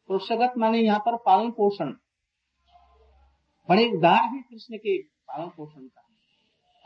पुरुषगत 0.09 0.53
माने 0.59 0.79
यहाँ 0.79 0.99
पर 0.99 1.17
पालन 1.17 1.51
पोषण। 1.51 1.93
बड़े 3.69 3.91
उदार 3.91 4.23
है 4.23 4.43
कृष्ण 4.43 4.77
के 4.77 5.03
पालन 5.03 5.49
पोषण 5.49 5.81
का। 5.81 6.05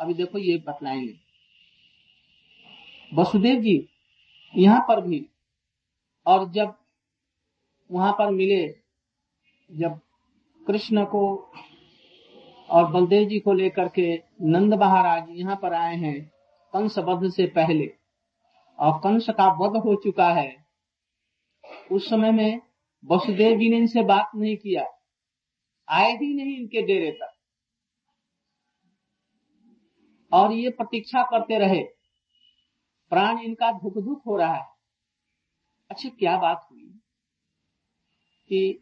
अभी 0.00 0.14
देखो 0.14 0.38
ये 0.38 0.56
बतलाएँगे। 0.56 1.14
वसुदेव 3.14 3.60
जी, 3.60 3.88
यहाँ 4.56 4.80
पर 4.80 5.00
भी, 5.00 5.26
और 6.26 6.48
जब 6.50 6.74
वहाँ 7.92 8.12
पर 8.12 8.30
मिले, 8.30 8.76
जब 9.72 10.00
कृष्ण 10.66 11.04
को 11.04 11.52
और 12.70 12.90
बलदेव 12.90 13.28
जी 13.28 13.40
को 13.40 13.52
लेकर 13.52 13.88
के 13.88 14.22
नंद 14.42 14.74
महाराज 14.74 15.26
यहाँ 15.30 15.56
पर 15.56 15.72
आए 15.72 15.96
हैं, 15.96 16.32
कंस 16.72 16.98
वध 16.98 17.30
से 17.30 17.46
पहले, 17.46 17.94
और 18.78 18.98
कंस 18.98 19.26
का 19.30 19.52
वध 19.52 19.76
हो 19.76 19.94
चुका 19.94 20.32
है, 20.32 20.66
उस 21.92 22.10
समय 22.10 22.32
में 22.32 22.60
वसुदेव 23.04 23.58
जी 23.58 23.68
ने 23.70 23.76
इनसे 23.76 24.02
बात 24.02 24.30
नहीं 24.36 24.56
किया। 24.56 25.01
आए 25.88 26.12
ही 26.12 26.32
नहीं 26.34 26.56
इनके 26.56 26.82
डेरे 26.82 27.10
तक। 27.12 27.32
और 30.32 30.52
ये 30.52 30.70
प्रतीक्षा 30.70 31.22
करते 31.22 31.58
रहे, 31.58 31.82
प्राण 33.12 33.38
इनका 33.38 33.70
धुक 33.72 33.98
धुक 33.98 34.22
हो 34.26 34.36
रहा 34.36 34.54
है। 34.54 34.66
अच्छा 35.90 36.08
क्या 36.08 36.36
बात 36.38 36.66
हुई 36.70 36.84
कि 38.50 38.72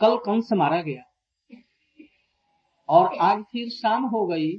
कल 0.00 0.16
कंस 0.16 0.52
मारा 0.52 0.80
गया 0.82 1.02
और 2.88 3.16
आज 3.20 3.42
फिर 3.42 3.68
शाम 3.70 4.04
हो 4.04 4.26
गई, 4.26 4.56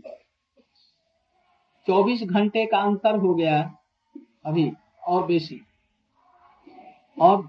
चौबीस 1.87 2.21
घंटे 2.23 2.65
का 2.65 2.79
अंतर 2.79 3.15
हो 3.17 3.33
गया 3.35 3.59
अभी, 4.45 4.71
और 5.03 5.25
बेसी 5.25 5.61
और 7.17 7.41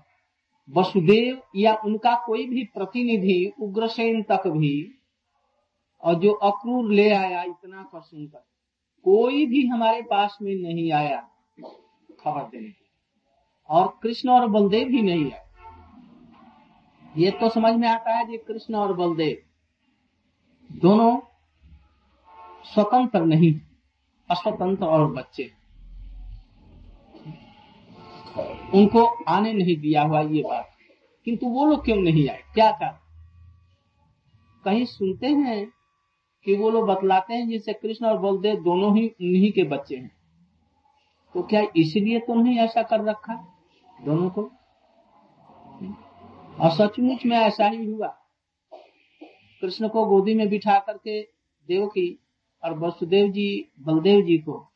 वसुदेव 0.68 1.40
या 1.56 1.74
उनका 1.84 2.14
कोई 2.26 2.46
भी 2.46 2.64
प्रतिनिधि 2.64 3.52
उग्रसेन 3.60 4.22
तक 4.22 4.46
भी 4.46 4.92
और 6.02 6.14
जो 6.14 6.32
अक्रूर 6.32 6.92
ले 6.92 7.10
आया, 7.10 7.42
इतना 7.42 7.82
कर 7.82 8.00
सुनकर। 8.00 8.44
कोई 9.04 9.46
भी 9.46 9.66
हमारे 9.66 10.02
पास 10.02 10.38
में 10.42 10.54
नहीं 10.54 10.90
आया, 10.92 11.20
खबर 12.20 12.42
देने 12.42 12.72
और 13.70 13.98
कृष्ण 14.02 14.30
और 14.30 14.48
बलदेव 14.48 14.88
भी 14.88 15.02
नहीं 15.02 15.30
आए। 15.32 15.44
ये 17.14 17.30
तो 17.30 17.48
समझ 17.48 17.72
में 17.74 17.88
आता 17.88 18.16
है 18.16 18.24
कि 18.26 18.38
कृष्ण 18.38 18.74
और 18.74 18.92
बलदेव 18.92 19.42
दोनों 20.70 21.16
स्वतंत्र 22.64 23.20
नहीं, 23.20 23.52
अस्वतंत्र 24.30 24.84
और 24.84 25.06
बच्चे। 25.12 25.50
उनको 28.74 29.24
आने 29.24 29.52
नहीं 29.52 29.76
दिया 29.76 30.02
हुआ 30.02 30.20
ये 30.20 30.42
बात। 30.42 30.70
किंतु 31.24 31.46
वो 31.46 31.66
लोग 31.66 31.84
क्यों 31.84 31.96
नहीं 31.96 32.28
आए? 32.28 32.42
क्या 32.54 32.70
कारण 32.70 32.98
कहीं 34.64 34.84
सुनते 34.84 35.26
हैं 35.26 35.72
कि 36.44 36.56
वो 36.56 36.70
लोग 36.70 36.86
बतलाते 36.86 37.34
हैं 37.34 37.48
जैसे 37.48 37.72
कृष्ण 37.72 38.06
और 38.06 38.18
बलदेव 38.18 38.56
दोनों 38.56 38.98
ही, 38.98 39.08
उन्हीं 39.08 39.52
के 39.52 39.62
बच्चे 39.62 39.96
हैं। 39.96 40.16
तो 41.34 41.42
क्या 41.42 41.62
इसलिए 41.76 42.18
तो 42.18 42.34
नहीं 42.34 42.58
ऐसा 42.58 42.82
कर 42.82 43.00
रखा 43.00 43.34
दोनों 44.04 44.30
को? 44.30 44.42
और 46.60 46.70
सचमुच 46.70 47.26
में 47.26 47.36
ऐसा 47.36 47.66
ही 47.66 47.90
हुआ। 47.90 48.06
कृष्ण 49.60 49.88
को 49.88 50.04
गोदी 50.04 50.34
में 50.34 50.48
बिठा 50.48 50.78
करके 50.78 51.22
देवकी 51.68 52.20
और 52.64 52.78
वसुदेव 52.78 53.28
जी, 53.28 53.72
बलदेव 53.80 54.24
जी 54.24 54.38
को, 54.38 54.72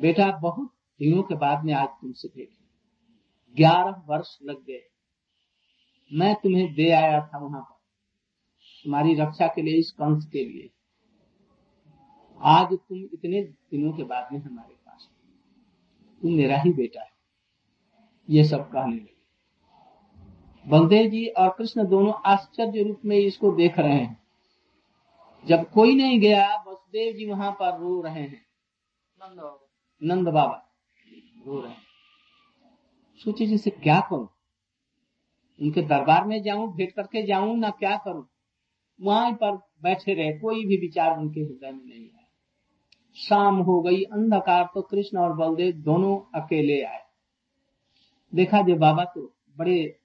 बेटा, 0.00 0.30
बहुत 0.30 0.74
दिनों 0.98 1.22
के 1.22 1.34
बाद 1.34 1.64
में 1.64 1.74
आज 1.74 1.88
तुमसे 1.88 2.28
भेट 2.28 2.59
ग्यारह 3.56 4.02
वर्ष 4.06 4.38
लग 4.42 4.64
गए। 4.64 4.82
मैं 6.10 6.34
तुम्हें 6.34 6.72
दे 6.74 6.90
आया 6.90 7.20
था 7.26 7.38
वहाँ 7.38 7.60
पर 7.62 7.78
तुम्हारी 8.84 9.14
रक्षा 9.14 9.46
के 9.46 9.62
लिए 9.62 9.78
इस 9.78 9.90
कंस 9.90 10.26
के 10.26 10.44
लिए। 10.44 10.70
आज 12.40 12.72
तुम 12.72 12.98
इतने 13.04 13.42
दिनों 13.42 13.92
के 13.92 14.02
बाद 14.02 14.28
में 14.32 14.38
हमारे 14.40 14.74
पास 14.76 15.08
तुम 16.22 16.32
मेरा 16.32 16.56
ही 16.56 16.72
बेटा 16.72 17.02
है। 17.02 17.10
ये 18.28 18.44
सब 18.44 18.70
कहने 18.70 18.96
लगे। 18.96 19.18
बलदेव 20.66 21.10
जी 21.10 21.26
और 21.28 21.54
कृष्ण 21.58 21.86
दोनों 21.86 22.12
आश्चर्य 22.26 22.82
रूप 22.82 23.00
में 23.04 23.16
इसको 23.16 23.52
देख 23.52 23.78
रहे 23.78 23.94
हैं। 23.94 24.20
जब 25.44 25.70
कोई 25.70 25.94
नहीं 25.94 26.20
गया 26.20 26.48
वसुदेव 26.58 27.14
जी 27.16 27.26
वहाँ 27.26 27.50
पर 27.52 27.78
रो 27.78 28.00
रहे 28.02 28.22
हैं। 28.22 28.44
नंद 30.02 30.28
बाबा 30.28 30.56
रो 31.46 31.60
रहे 31.60 31.72
हैं। 31.72 31.89
सोचे 33.24 33.46
जैसे 33.46 33.70
क्या 33.70 34.00
करूँ? 34.00 34.28
उनके 35.62 35.82
दरबार 35.82 36.24
में 36.24 36.42
जाऊँ, 36.42 36.74
भेंट 36.74 36.92
करके 36.92 37.26
जाऊँ, 37.26 37.58
ना 37.58 37.70
क्या 37.70 37.96
करूँ? 37.96 38.28
वहाँ 39.00 39.32
पर 39.32 39.56
बैठे 39.82 40.14
रहे, 40.14 40.38
कोई 40.38 40.64
भी 40.64 40.76
विचार 40.76 41.18
उनके 41.18 41.40
हृदय 41.40 41.70
में 41.70 41.84
नहीं 41.84 42.10
आया। 42.10 42.26
शाम 43.16 43.56
हो 43.56 43.82
गई, 43.82 44.02
अंधकार 44.02 44.68
तो 44.74 44.82
कृष्ण 44.82 45.18
और 45.18 45.32
बलदेव 45.32 45.72
दोनों 45.72 46.40
अकेले 46.40 46.82
आए। 46.82 47.02
देखा 48.34 48.62
जो 48.62 48.76
बाबा 48.76 49.04
तो 49.04 49.34
बड़े 49.58 50.00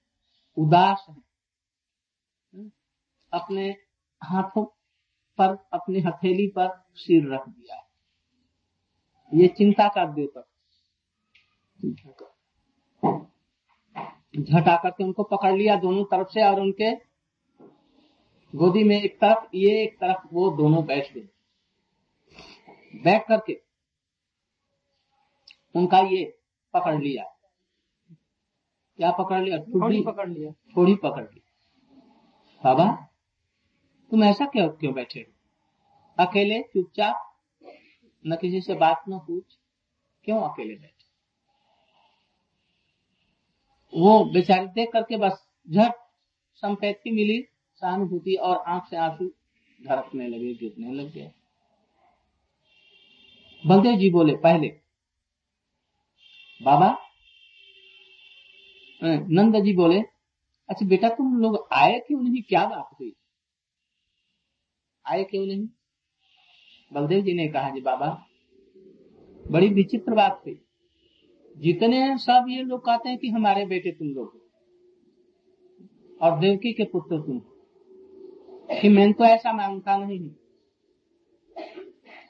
उदास 0.57 1.05
है। 1.09 1.15
अपने 3.33 3.77
हाथों 4.23 4.65
पर, 5.37 5.57
अपनी 5.73 5.99
हथेली 5.99 6.47
पर 6.47 6.85
सिर 6.95 7.33
रख 7.33 7.49
दिया 7.49 7.81
ये 9.33 9.47
चिंता 9.47 9.87
का 9.87 10.05
द्योतक 10.05 10.45
झटा 14.39 14.75
करके 14.75 15.03
उनको 15.03 15.23
पकड़ 15.23 15.53
लिया 15.53 15.75
दोनों 15.75 16.03
तरफ़ 16.03 16.27
से 16.27 16.43
और 16.43 16.59
उनके 16.61 16.91
गोदी 18.53 18.83
में 18.83 19.01
एक 19.01 19.19
तरफ़ 19.19 19.55
ये 19.55 19.83
एक 19.83 19.95
तरफ़ 19.95 20.27
वो 20.33 20.49
दोनों 20.51 20.85
बैठ 20.85 21.13
गए। 21.13 21.27
बैठ 23.03 23.27
करके 23.27 23.61
उनका 25.75 25.99
ये 25.99 26.23
पकड़ 26.73 26.95
लिया। 27.01 27.23
क्या 28.97 29.11
पकड़ 29.11 29.41
लिया? 29.41 29.57
थोड़ी 29.59 30.03
पकड़ 30.03 30.29
लिया। 30.29 30.51
थोड़ी 30.51 30.95
पकड़ 30.95 31.23
ली 31.23 31.41
बाबा 32.63 32.85
तुम 34.11 34.23
ऐसा 34.23 34.45
क्यों 34.45 34.69
क्यों 34.69 34.93
बैठे 34.93 35.27
अकेले 36.19 36.61
चुपचाप 36.61 37.31
न 38.25 38.35
किसी 38.35 38.61
से 38.61 38.73
बात 38.75 39.03
न 39.09 39.19
पूछ। 39.19 39.57
क्यों 40.23 40.41
अकेले 40.41 40.75
बैठे? 40.75 40.94
वो 43.95 44.23
बेचारी 44.25 44.67
देख 44.67 44.89
करके 44.93 45.17
बस 45.17 45.45
झट 45.67 45.93
संपैती 46.55 47.11
मिली, 47.11 47.41
सहानुभूति 47.81 48.35
और 48.35 48.57
आँख 48.57 48.89
से 48.89 48.97
आँसू 48.97 49.27
धड़कने 49.81 50.27
लगे, 50.27 50.53
गिरने 50.53 50.91
लग 50.93 51.11
गए। 51.13 51.31
बलदेव 53.63 53.97
जी 53.97 54.09
बोले, 54.09 54.35
पहले, 54.35 54.67
बाबा 56.61 56.95
नंद 59.01 59.55
जी 59.63 59.73
बोले 59.73 59.99
अच्छा 60.69 60.85
बेटा, 60.85 61.09
तुम 61.09 61.37
लोग 61.39 61.67
आए 61.71 61.99
क्यों 61.99 62.21
नहीं? 62.21 62.41
क्या 62.41 62.65
बात 62.65 62.89
हुई? 62.99 63.13
आए 65.05 65.23
क्यों 65.23 65.45
नहीं? 65.45 65.67
बलदेव 66.93 67.21
जी 67.21 67.33
ने 67.33 67.47
कहा, 67.47 67.69
जी 67.69 67.81
बाबा, 67.81 68.07
बड़ी 69.45 69.67
विचित्र 69.67 70.13
बात 70.13 70.41
हुई। 70.45 70.64
जितने 71.57 72.01
हैं 72.01 72.17
सब 72.17 72.45
ये 72.49 72.63
लोग 72.63 72.85
कहते 72.85 73.09
हैं 73.09 73.17
कि 73.17 73.29
हमारे 73.29 73.65
बेटे 73.65 73.91
तुम 73.91 74.07
लोग 74.07 74.41
और 76.21 76.39
देवकी 76.39 76.73
के 76.73 76.83
पुत्र 76.83 77.21
तुम 77.21 77.39
कि 78.81 78.89
मैं 78.89 79.13
तो 79.13 79.23
ऐसा 79.23 79.53
मानता 79.53 79.97
नहीं 79.97 80.19
हूँ। 80.19 80.35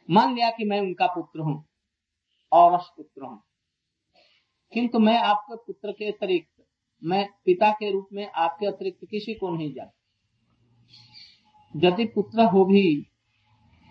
मान 0.09 0.35
लिया 0.35 0.49
कि 0.49 0.65
मैं 0.65 0.79
उनका 0.81 1.07
पुत्र 1.07 1.39
हूँ 1.39 1.65
और 2.51 2.77
पुत्र 2.77 3.25
हूँ। 3.25 3.43
किंतु 4.73 4.99
मैं 4.99 5.17
आपके 5.17 5.55
पुत्र 5.55 5.91
के 5.91 6.11
अतिरिक्त, 6.11 6.65
मैं 7.03 7.29
पिता 7.45 7.71
के 7.71 7.91
रूप 7.91 8.07
में 8.13 8.31
आपके 8.31 8.65
अतिरिक्त 8.65 8.99
किसी 9.11 9.33
को 9.33 9.49
नहीं 9.49 9.73
जानता। 9.73 10.01
यदि 11.75 12.05
पुत्र 12.05 12.43
हो 12.43 12.65
भी, 12.65 13.07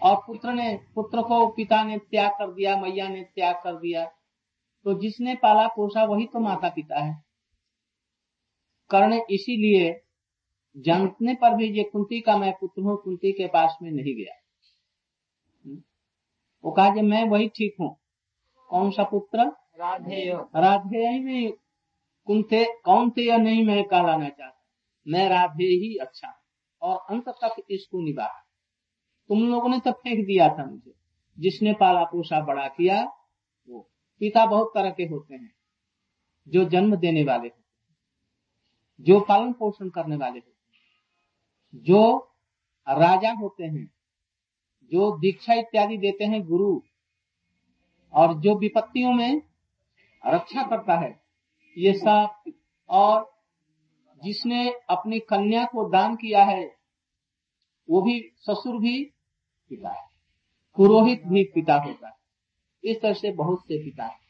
और 0.02 0.16
पुत्र 0.16 0.52
ने, 0.52 0.80
पुत्र 0.94 1.22
को 1.22 1.46
पिता 1.46 1.84
ने 1.84 1.98
त्याग 1.98 2.30
कर 2.30 2.52
दिया, 2.52 2.80
मैया 2.80 3.08
ने 3.08 3.22
त्याग 3.22 3.54
कर 3.54 3.74
दिया 3.74 4.12
तो 4.84 4.94
जिसने 5.00 5.34
पाला 5.34 5.66
पोसा 5.66 6.04
वही 6.04 6.26
तो 6.26 6.40
माता 6.40 6.68
पिता 6.68 7.00
है। 7.00 7.24
कर्ण 8.90 9.20
इसीलिए 9.30 10.00
जानने 10.76 11.34
पर 11.34 11.56
भी 11.56 11.68
ये 11.68 11.82
कुंती 11.82 12.20
का 12.20 12.36
मैं 12.36 12.52
पुत्र 12.52 12.82
हूँ 12.82 12.96
कुंती 13.02 13.32
के 13.32 13.46
पास 13.46 13.76
में 13.82 13.90
नहीं 13.90 14.14
गया। 14.16 14.34
वो 16.64 16.70
कहा 16.70 17.02
मैं 17.02 17.28
वही 17.28 17.48
ठीक 17.48 17.76
हूँ। 17.80 17.96
कौन 18.70 18.90
सा 18.90 19.04
पुत्र? 19.04 19.52
राधे 19.80 20.32
राधे 20.34 21.08
ही 21.08 21.20
में 21.20 21.52
कुंते 22.28 22.64
कौन 22.84 23.10
थे 23.10 23.22
या 23.22 23.36
नहीं 23.36 23.66
मैं 23.66 23.84
कहलाना 23.84 24.28
चाहता। 24.28 24.64
मैं 25.06 25.28
राधे 25.28 25.64
ही 25.64 25.96
अच्छा 25.96 26.28
और 26.82 26.96
अंत 27.10 27.28
तक 27.28 27.56
इसको 27.70 28.02
निभा। 28.02 28.26
तुम 29.30 29.48
लोगों 29.48 29.68
ने 29.68 29.78
तो 29.78 29.92
फेंक 29.92 30.26
दिया 30.26 30.48
था 30.48 30.64
मुझे। 30.64 30.92
जिसने 31.38 31.72
पाला 31.72 32.04
पोसा 32.04 32.40
बड़ा 32.40 32.66
किया 32.68 33.02
पिता 34.18 34.46
बहुत 34.46 34.72
तरह 34.74 34.90
के 34.90 35.04
होते 35.04 35.34
हैं, 35.34 35.54
जो 36.48 36.64
जन्म 36.64 36.96
देने 36.96 37.24
वाले 37.24 37.48
हैं, 37.48 37.64
जो 39.00 39.20
पालन 39.20 39.52
पोषण 39.52 39.88
करने 39.88 40.16
वाले 40.16 40.38
होते 40.38 40.50
हैं, 40.50 41.82
जो 41.82 42.30
राजा 42.88 43.32
होते 43.32 43.64
हैं, 43.64 43.90
जो 44.92 45.18
दीक्षा 45.18 45.54
इत्यादि 45.54 45.96
देते 45.96 46.24
हैं 46.24 46.46
गुरु, 46.46 46.82
और 48.12 48.34
जो 48.34 48.58
विपत्तियों 48.58 49.12
में 49.12 49.42
रक्षा 50.26 50.62
करता 50.62 50.98
है, 50.98 51.22
ये 51.78 51.92
सब, 51.92 52.52
और 52.88 53.34
जिसने 54.22 54.70
अपनी 54.90 55.20
कन्या 55.20 55.64
को 55.64 55.88
दान 55.88 56.16
किया 56.16 56.44
है, 56.44 56.76
वो 57.90 58.02
भी, 58.02 58.32
ससुर 58.36 58.78
भी 58.78 59.04
पिता 59.68 59.90
है, 59.90 60.08
पुरोहित 60.76 61.26
भी 61.26 61.44
पिता 61.44 61.74
होता 61.74 62.08
है। 62.08 62.23
इस 62.84 63.00
तरह 63.02 63.12
से 63.12 63.30
बहुत 63.32 63.60
से 63.60 63.82
पिता 63.84 64.04
है। 64.04 64.22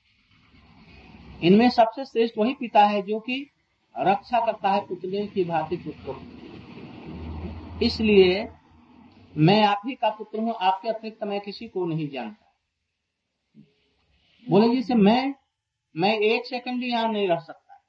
इनमें 1.43 1.69
सबसे 1.71 2.05
श्रेष्ठ 2.05 2.39
वही 2.39 2.55
पिता 2.55 2.85
है 2.87 3.03
जो 3.03 3.19
कि 3.21 3.41
रक्षा 3.95 4.41
करता 4.47 4.71
है 4.71 4.81
पुतले 4.87 5.27
की 5.27 5.45
भांति 5.45 5.77
पुत्र 5.79 6.15
इसलिए 7.85 8.49
मैं 9.35 9.63
आप 9.65 9.81
ही 9.87 9.95
का 9.95 10.09
पुत्र 10.11 10.39
हूँ, 10.39 10.55
आपके 10.55 10.89
अतिरिक्त 10.89 11.25
मैं 11.25 11.41
किसी 11.41 11.69
को 11.69 11.87
नहीं 11.87 12.09
जानता। 12.09 12.53
बोले 14.47 14.75
जैसे 14.75 14.95
मैं 14.95 15.35
मैं 15.95 16.13
एक 16.19 16.47
सेकंड 16.47 16.85
यहाँ 16.85 17.09
नहीं 17.13 17.29
रह 17.29 17.39
सकता। 17.39 17.81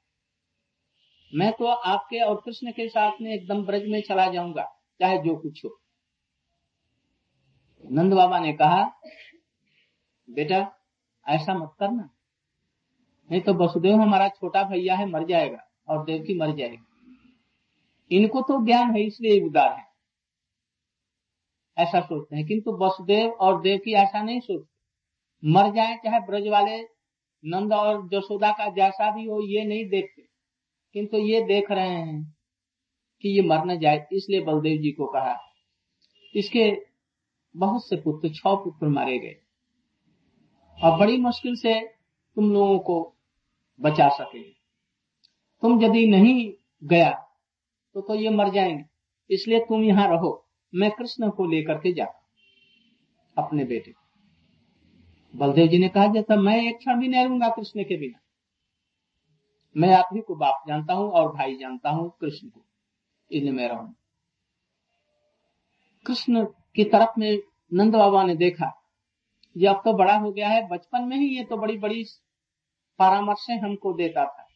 मैं 1.32 1.52
तो 1.52 1.66
आपके 1.66 2.20
और 2.20 2.40
कृष्ण 2.44 2.70
के 2.72 2.88
साथ 2.88 3.20
में 3.20 3.32
एकदम 3.34 3.64
ब्रज 3.66 3.88
में 3.88 4.00
चला 4.02 4.26
जाऊँगा, 4.32 4.62
चाहे 5.00 5.18
जो 5.18 5.36
कुछ 5.36 5.64
हो। 5.64 5.70
नंद 7.84 8.12
बाबा 8.12 8.38
ने 8.38 8.52
कहा 8.52 8.82
बेटा, 10.30 10.72
ऐसा 11.28 11.54
मत 11.54 11.72
करना। 11.78 12.10
नहीं 13.30 13.40
तो 13.40 13.54
वसुदेव 13.54 13.94
हमारा 13.94 14.28
छोटा 14.28 14.62
भैया 14.62 14.96
है, 14.96 15.06
मर 15.06 15.26
जाएगा 15.26 15.70
और 15.88 16.04
देवकी 16.04 16.34
मर 16.34 16.56
जाएगी। 16.56 16.86
इनको 18.10 18.40
तो 18.40 18.66
ज्ञान 18.66 18.96
है, 18.96 19.02
इसलिए 19.02 19.40
उदार 19.40 19.72
है। 19.72 19.86
ऐसा 21.78 22.00
सोचते 22.00 22.36
हैं, 22.36 22.46
किंतु 22.46 22.72
वसुदेव 22.72 23.30
और 23.30 23.60
देवकी 23.60 23.92
ऐसा 23.92 24.22
नहीं 24.22 24.40
सोचते। 24.40 24.76
मर 25.50 25.72
जाए, 25.72 25.96
चाहे 25.96 26.20
ब्रज 26.20 26.48
वाले 26.48 26.82
नंद 27.44 27.72
और 27.72 28.08
जसोदा 28.08 28.52
का 28.52 28.70
जैसा 28.70 29.10
भी 29.10 29.24
हो, 29.24 29.40
ये 29.40 29.64
नहीं 29.64 29.88
देखते। 29.88 30.22
किंतु 30.92 31.16
ये 31.16 31.42
देख 31.42 31.70
रहे 31.70 31.88
हैं 31.88 32.36
कि 33.22 33.28
ये 33.28 33.42
मर 33.42 33.64
न 33.64 33.78
जाए, 33.78 34.06
इसलिए 34.12 34.40
बलदेव 34.40 34.82
जी 34.82 34.92
को 34.92 35.06
कहा। 35.06 35.38
इसके 36.34 36.86
बहुत 37.56 37.88
से 37.88 37.96
पुत्र, 37.96 38.28
छह 38.28 38.54
पुत्र 38.54 38.88
मारे 38.88 39.18
गए। 39.18 39.45
और 40.78 40.98
बड़ी 40.98 41.16
मुश्किल 41.16 41.54
से 41.56 41.80
तुम 42.36 42.52
लोगों 42.52 42.78
को 42.78 42.96
बचा 43.80 44.08
सके। 44.08 44.42
तुम 45.62 45.82
यदि 45.82 46.06
नहीं 46.06 46.52
गया 46.82 47.10
तो 47.96 48.00
तो 48.00 48.14
ये 48.14 48.30
मर 48.30 48.50
जाएँगे। 48.50 48.84
इसलिए 49.30 49.58
तुम 49.58 49.82
यहाँ 49.84 50.08
रहो। 50.08 50.32
मैं 50.72 50.90
कृष्ण 50.90 51.30
को 51.30 51.46
लेकर 51.46 51.78
के 51.78 51.92
जा 51.92 52.04
अपने 53.36 53.64
बेटे 53.64 53.94
बलदेव 55.34 55.66
जी 55.66 55.78
ने 55.78 55.88
कहा, 55.88 56.06
जैसा 56.06 56.36
मैं 56.36 56.56
एक 56.62 56.76
क्षण 56.78 57.00
भी 57.00 57.08
नहीं 57.08 57.24
रहूँगा 57.24 57.48
कृष्ण 57.48 57.82
के 57.82 57.96
बिना, 57.96 58.18
मैं 59.76 59.94
आप 59.94 60.08
ही 60.12 60.20
को 60.20 60.34
बाप 60.34 60.62
जानता 60.68 60.94
हूँ 60.94 61.10
और 61.10 61.32
भाई 61.32 61.56
जानता 61.56 61.90
हूँ 61.90 62.10
कृष्ण 62.20 62.48
को। 62.48 62.64
इन्हें 63.30 63.52
मैं 63.52 63.68
रहूँ 63.68 63.94
कृष्ण 66.06 66.44
की 66.76 66.84
तरफ़ 66.84 67.18
में 67.18 67.38
नंद 67.72 67.96
बाबा 67.96 68.22
ने 68.24 68.34
देखा 68.36 68.72
ये 69.56 69.66
अब 69.66 69.80
तो 69.84 69.92
बड़ा 69.92 70.16
हो 70.16 70.30
गया 70.32 70.48
है, 70.48 70.66
बचपन 70.68 71.02
में 71.02 71.16
ही 71.16 71.26
ये 71.36 71.44
तो 71.44 71.56
बड़ी 71.56 71.76
बड़ी 71.78 72.04
परामर्श 73.00 73.46
हमको 73.62 73.92
देता 73.92 74.24
था। 74.24 74.46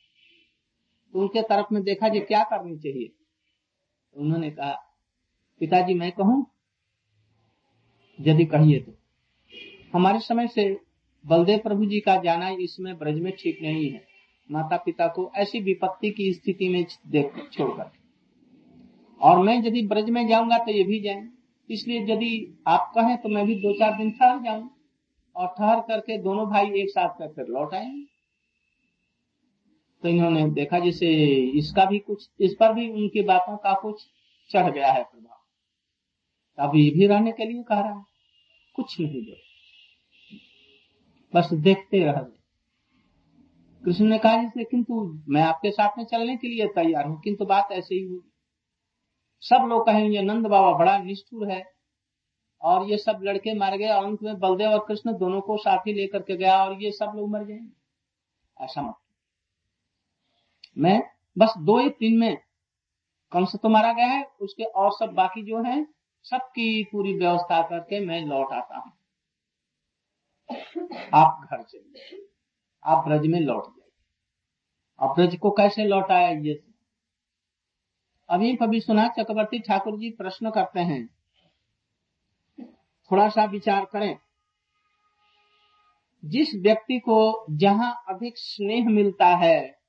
तो 1.15 1.21
उनके 1.21 1.43
तरफ़ 1.43 1.73
में 1.73 1.83
देखा 1.83 2.09
जी 2.09 2.21
क्या 2.21 2.43
करनी 2.45 2.77
चाहिए। 2.79 3.07
तो 3.07 4.21
उन्होंने 4.21 4.51
कहा, 4.51 4.73
पिताजी 5.61 5.95
मैं 5.95 6.11
कहूँ, 6.13 6.47
यदि 8.19 8.45
कहिए 8.45 8.79
तो। 8.79 8.93
हमारे 9.93 10.19
समय 10.19 10.47
से 10.47 10.65
बलदेव 11.25 11.59
प्रभु 11.59 11.87
जी 11.87 12.01
का 12.01 12.17
जाना 12.17 12.49
इसमें 12.61 12.97
ब्रज 12.99 13.19
में 13.21 13.33
ठीक 13.33 13.59
नहीं 13.63 13.91
है। 13.91 14.03
माता 14.51 14.77
पिता 14.77 15.07
को 15.07 15.31
ऐसी 15.37 15.61
विपत्ति 15.61 16.11
की 16.11 16.33
स्थिति 16.33 16.69
में 16.69 16.85
देख 17.07 17.33
छोड़कर। 17.53 17.91
और 19.21 19.39
मैं 19.39 19.57
यदि 19.59 19.83
ब्रज 19.87 20.11
में 20.11 20.27
जाऊँगा 20.29 20.59
तो 20.59 20.73
ये 20.73 20.83
भी 20.85 21.01
जाए। 21.01 21.29
इसलिए 21.69 22.01
यदि 22.05 22.63
आप 22.67 22.93
कहें 22.95 23.17
तो 23.17 23.29
मैं 23.29 23.47
भी 23.47 23.55
दो 23.55 23.73
चार 23.79 23.97
दिन 23.97 24.11
ठहर 24.11 24.39
जाऊँ। 24.43 24.69
और 25.37 25.47
ठहर 25.49 25.81
करके 25.89 26.17
दोनों 26.23 26.47
भाई 26.51 26.81
एक 26.81 26.91
साथ 26.91 27.19
कर 27.19 27.33
फिर 27.33 27.47
लौट 27.49 27.75
आए 27.75 27.91
तो 30.03 30.09
इन्होंने 30.09 30.49
देखा 30.51 30.79
जैसे 30.79 31.09
इसका 31.59 31.85
भी 31.85 31.99
कुछ, 31.99 32.29
इस 32.41 32.55
पर 32.61 32.73
भी 32.75 32.89
उनकी 32.91 33.23
बातों 33.23 33.57
का 33.57 33.73
कुछ 33.75 34.05
चढ़ 34.51 34.71
गया 34.71 34.93
है 34.93 35.03
प्रभाव। 35.03 35.39
अब 36.59 36.77
ये 36.77 36.91
भी 36.91 37.07
रहने 37.07 37.33
के 37.33 37.45
लिए 37.45 37.63
कह 37.63 37.81
रहा 37.81 37.93
है, 37.93 38.05
कुछ 38.77 39.01
नहीं 39.01 39.23
दो 39.23 39.37
बस 41.33 41.53
देखते 41.55 41.99
रह 41.99 42.13
गए। 42.13 42.39
कृष्ण 43.85 44.05
ने 44.05 44.19
कहा 44.19 44.43
जैसे 44.43 44.65
किंतु 44.65 45.03
मैं 45.29 45.43
आपके 45.43 45.71
साथ 45.71 45.99
में 45.99 46.05
चलने 46.05 46.37
के 46.37 46.49
लिए 46.49 46.67
तैयार 46.69 47.07
हूँ, 47.07 47.21
किंतु 47.21 47.45
बात 47.45 47.69
ऐसे 47.73 47.95
ही 47.95 48.03
हुई। 48.03 48.21
सब 49.43 49.67
लोग 49.69 49.87
कहेंगे, 49.87 50.23
नंद 50.23 50.47
बाबा 50.47 50.73
बड़ा 50.79 50.97
निष्ठुर 50.99 51.51
है 51.51 51.63
और 52.63 52.89
ये 52.91 52.97
सब 52.99 53.21
लड़के 53.23 53.55
मर 53.55 53.77
गए, 53.77 53.89
और 53.89 54.05
अंत 54.05 54.23
में 54.23 54.39
बलदेव 54.39 54.71
और 54.71 54.85
कृष्ण 54.89 55.17
दोनों 55.19 55.41
को 55.41 55.57
साथ 55.57 55.87
ही 55.87 55.93
लेकर 55.93 56.23
के 56.23 56.37
गया, 56.37 56.65
और 56.65 56.83
ये 56.83 56.91
सब 56.91 57.13
लोग 57.17 57.31
मर 57.31 57.45
जाएँगे 57.45 58.65
ऐसा 58.65 58.83
मत 58.83 58.95
मैं 60.79 61.01
बस 61.39 61.55
दो 61.59 61.79
ही 61.79 61.89
दिन 61.91 62.19
में 62.19 62.37
कंस 63.33 63.57
तो 63.57 63.69
मारा 63.69 63.93
गया 63.93 64.07
है, 64.07 64.25
उसके 64.41 64.65
और 64.65 64.93
सब 64.93 65.13
बाकी 65.15 65.43
जो 65.43 65.63
है, 65.63 65.87
सबकी 66.25 66.85
पूरी 66.85 67.13
व्यवस्था 67.15 67.63
करके 67.63 68.01
मैं 68.07 68.25
लौट 68.27 68.53
आता 68.53 68.77
हूँ। 68.77 68.93
आप 71.15 71.47
घर 71.51 71.63
चलिए। 71.63 72.27
आप 72.85 73.05
ब्रज 73.07 73.27
में 73.27 73.41
लौट 73.41 73.67
जाइए। 73.67 73.91
अब 74.99 75.15
ब्रज 75.15 75.37
को 75.37 75.51
कैसे 75.51 75.85
लौटाया 75.85 76.29
ये? 76.29 76.63
अभी 78.29 78.55
कभी 78.57 78.81
सुना 78.81 79.09
चक्रवर्ती 79.09 79.59
ठाकुर 79.59 79.99
जी 79.99 80.11
प्रश्न 80.11 80.51
करते 80.51 80.81
हैं 80.81 81.09
थोड़ा 83.11 83.29
सा 83.29 83.45
विचार 83.45 83.85
करें। 83.85 84.19
जिस 86.25 86.55
व्यक्ति 86.55 86.99
को 86.99 87.47
जहाँ 87.51 88.05
अधिक 88.09 88.39
स्नेह 88.39 88.89
मिलता 88.89 89.27
है, 89.27 89.81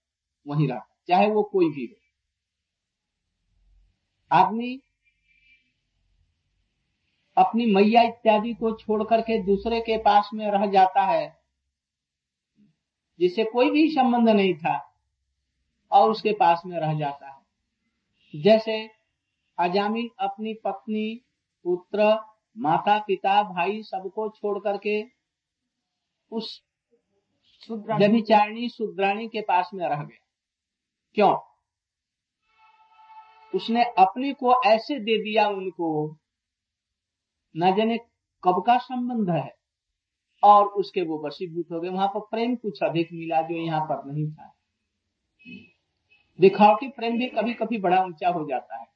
वहीं 0.48 0.68
रहता 0.68 0.96
चाहे 1.08 1.32
वो 1.32 1.44
कोई 1.44 1.70
भी 1.70 1.86
हो। 1.86 1.96
आदमी 4.32 4.82
अपनी 7.38 7.66
मैया 7.66 8.02
इत्यादि 8.02 8.54
को 8.54 8.76
छोड़ 8.76 9.04
करके 9.04 9.44
दूसरे 9.44 9.82
के 9.82 9.98
पास 9.98 10.30
में 10.34 10.52
रह 10.52 10.66
जाता 10.66 11.02
है, 11.02 11.42
जिससे 13.20 13.44
कोई 13.44 13.70
भी 13.72 13.90
संबंध 13.90 14.30
नहीं 14.30 14.54
था, 14.54 14.96
और 15.92 16.12
उसके 16.12 16.32
पास 16.32 16.62
में 16.66 16.80
रह 16.80 17.00
जाता 17.00 17.32
है। 17.32 18.42
जैसे 18.42 18.90
अजामिल 19.60 20.10
अपनी 20.20 20.54
पत्नी, 20.54 21.22
पुत्र 21.64 22.31
माता 22.58 23.00
पिता 23.00 23.44
भाई 23.44 23.84
सबको 23.84 24.30
छोड़ 24.30 24.60
करके 24.60 25.04
उस 26.32 26.64
व्यभिचारिणी 27.72 28.70
शुद्राणी 28.70 29.28
के 29.28 29.42
पास 29.42 29.70
में 29.74 29.90
रह 29.90 30.04
गया। 30.04 30.26
क्यों? 31.14 31.38
उसने 33.56 33.84
अपने 33.84 34.34
को 34.34 34.64
ऐसे 34.66 35.00
दे 35.00 35.18
दिया 35.24 35.48
उनको 35.48 36.18
न 37.58 37.76
जाने 37.76 37.98
कब 38.44 38.64
का 38.68 38.78
संबंध 38.78 39.30
है। 39.30 39.62
और 40.44 40.66
उसके 40.66 41.02
वो 41.02 41.28
वशीभूत 41.28 41.66
हो 41.72 41.80
गए। 41.80 41.90
वहाँ 41.90 42.08
पर 42.08 42.20
प्रेम 42.20 42.56
कुछ 42.56 42.84
अधिक 42.84 43.10
मिला 43.14 43.42
जो 43.42 43.56
यहाँ 43.56 43.82
पर 43.82 44.06
नहीं 44.06 44.32
था। 44.32 44.56
दिखावटी 46.40 46.88
प्रेम 46.88 47.18
भी 47.18 47.28
कभी 47.28 47.54
कभी 47.54 47.78
बड़ा 47.78 48.04
ऊँचा 48.04 48.30
हो 48.30 48.48
जाता 48.50 48.78
है। 48.80 48.88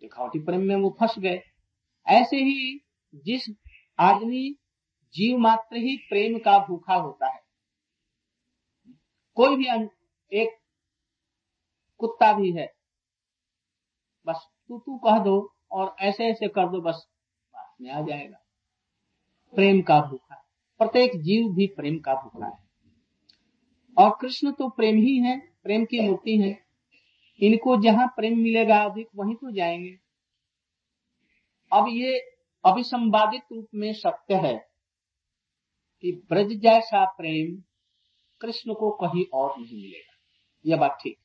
दिखावटी 0.00 0.38
प्रेम 0.38 0.60
में 0.60 0.76
वो 0.76 0.96
फंस 1.00 1.18
गए। 1.18 1.42
ऐसे 2.06 2.36
ही 2.36 2.78
जिस 3.14 3.54
आदमी 3.98 4.52
जीव 5.14 5.38
मात्र 5.38 5.76
ही 5.76 5.96
प्रेम 5.96 6.38
का 6.38 6.58
भूखा 6.58 6.94
होता 6.94 7.28
है, 7.28 7.40
कोई 9.34 9.56
भी 9.56 9.66
एक 10.32 10.58
कुत्ता 11.98 12.32
भी 12.32 12.52
है, 12.52 12.72
बस 14.26 14.46
तू 14.68 14.78
तू 14.78 14.98
कह 14.98 15.18
दो 15.18 15.54
और 15.72 15.96
ऐसे 16.00 16.24
ऐसे 16.24 16.48
कर 16.48 16.68
दो, 16.68 16.80
बस 16.80 17.08
में 17.80 17.90
आ 17.90 18.00
जाएगा। 18.00 18.38
प्रेम 19.54 19.82
का 19.82 20.00
भूखा, 20.00 20.34
प्रत्येक 20.78 21.10
जीव 21.16 21.48
भी 21.48 21.66
प्रेम 21.66 21.98
का 21.98 22.14
भूखा 22.14 22.46
है। 22.46 22.58
और 23.98 24.16
कृष्ण 24.20 24.52
तो 24.52 24.68
प्रेम 24.68 24.96
ही 24.96 25.16
है, 25.18 25.38
प्रेम 25.62 25.84
की 25.84 26.00
मूर्ति 26.00 26.36
है। 26.38 26.66
इनको 27.40 27.76
जहाँ 27.76 28.06
प्रेम 28.06 28.38
मिलेगा, 28.38 28.82
अधिक 28.84 29.08
वहीं 29.16 29.34
तो 29.34 29.50
जाएँगे। 29.50 30.01
अब 31.72 31.86
ये 31.88 32.18
अभिसंवादित 32.64 33.42
रूप 33.52 33.68
में 33.74 33.92
सत्य 33.94 34.34
है 34.36 34.54
कि 36.04 36.12
ब्रज 36.30 36.52
जैसा 36.62 37.04
प्रेम 37.18 37.54
कृष्ण 38.40 38.74
को 38.74 38.90
कहीं 38.96 39.24
और 39.34 39.54
नहीं 39.58 39.76
मिलेगा। 39.76 40.16
यह 40.64 40.76
बात 40.76 40.98
ठीक। 41.02 41.16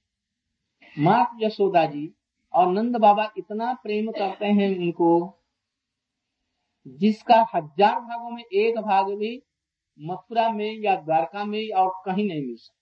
माँ 0.96 1.38
यशोदा 1.40 1.86
जी 1.86 2.10
और 2.54 2.68
नंद 2.68 2.96
बाबा 2.98 3.32
इतना 3.38 3.74
प्रेम 3.74 4.12
करते 4.12 4.46
हैं 4.46 4.70
उनको, 4.78 5.10
जिसका 6.86 7.46
हज़ार 7.56 8.00
भागों 8.00 8.30
में 8.30 8.44
एक 8.44 8.78
भाग 8.80 9.12
भी 9.14 9.32
मथुरा 10.00 10.50
में 10.52 10.82
या 10.84 10.96
द्वारका 10.96 11.44
में 11.46 11.70
और 11.72 11.90
कहीं 12.06 12.28
नहीं 12.28 12.42
मिल 12.42 12.56
सकता। 12.58 12.76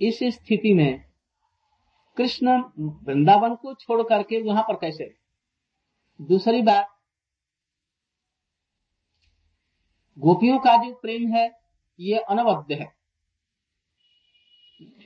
इस 0.00 0.18
स्थिति 0.34 0.72
में 0.74 1.04
कृष्ण 2.16 2.58
वृंदावन 2.78 3.54
को 3.54 3.74
छोड़ 3.74 4.02
करके 4.02 4.40
वहाँ 4.42 4.62
पर 4.62 4.74
कैसे 4.76 5.04
दूसरी 6.20 6.62
बात, 6.62 6.88
गोपियों 10.18 10.58
का 10.58 10.84
जो 10.84 10.94
प्रेम 10.94 11.32
है, 11.32 11.60
ये 12.00 12.18
अनवद्य 12.18 12.74
है। 12.74 12.94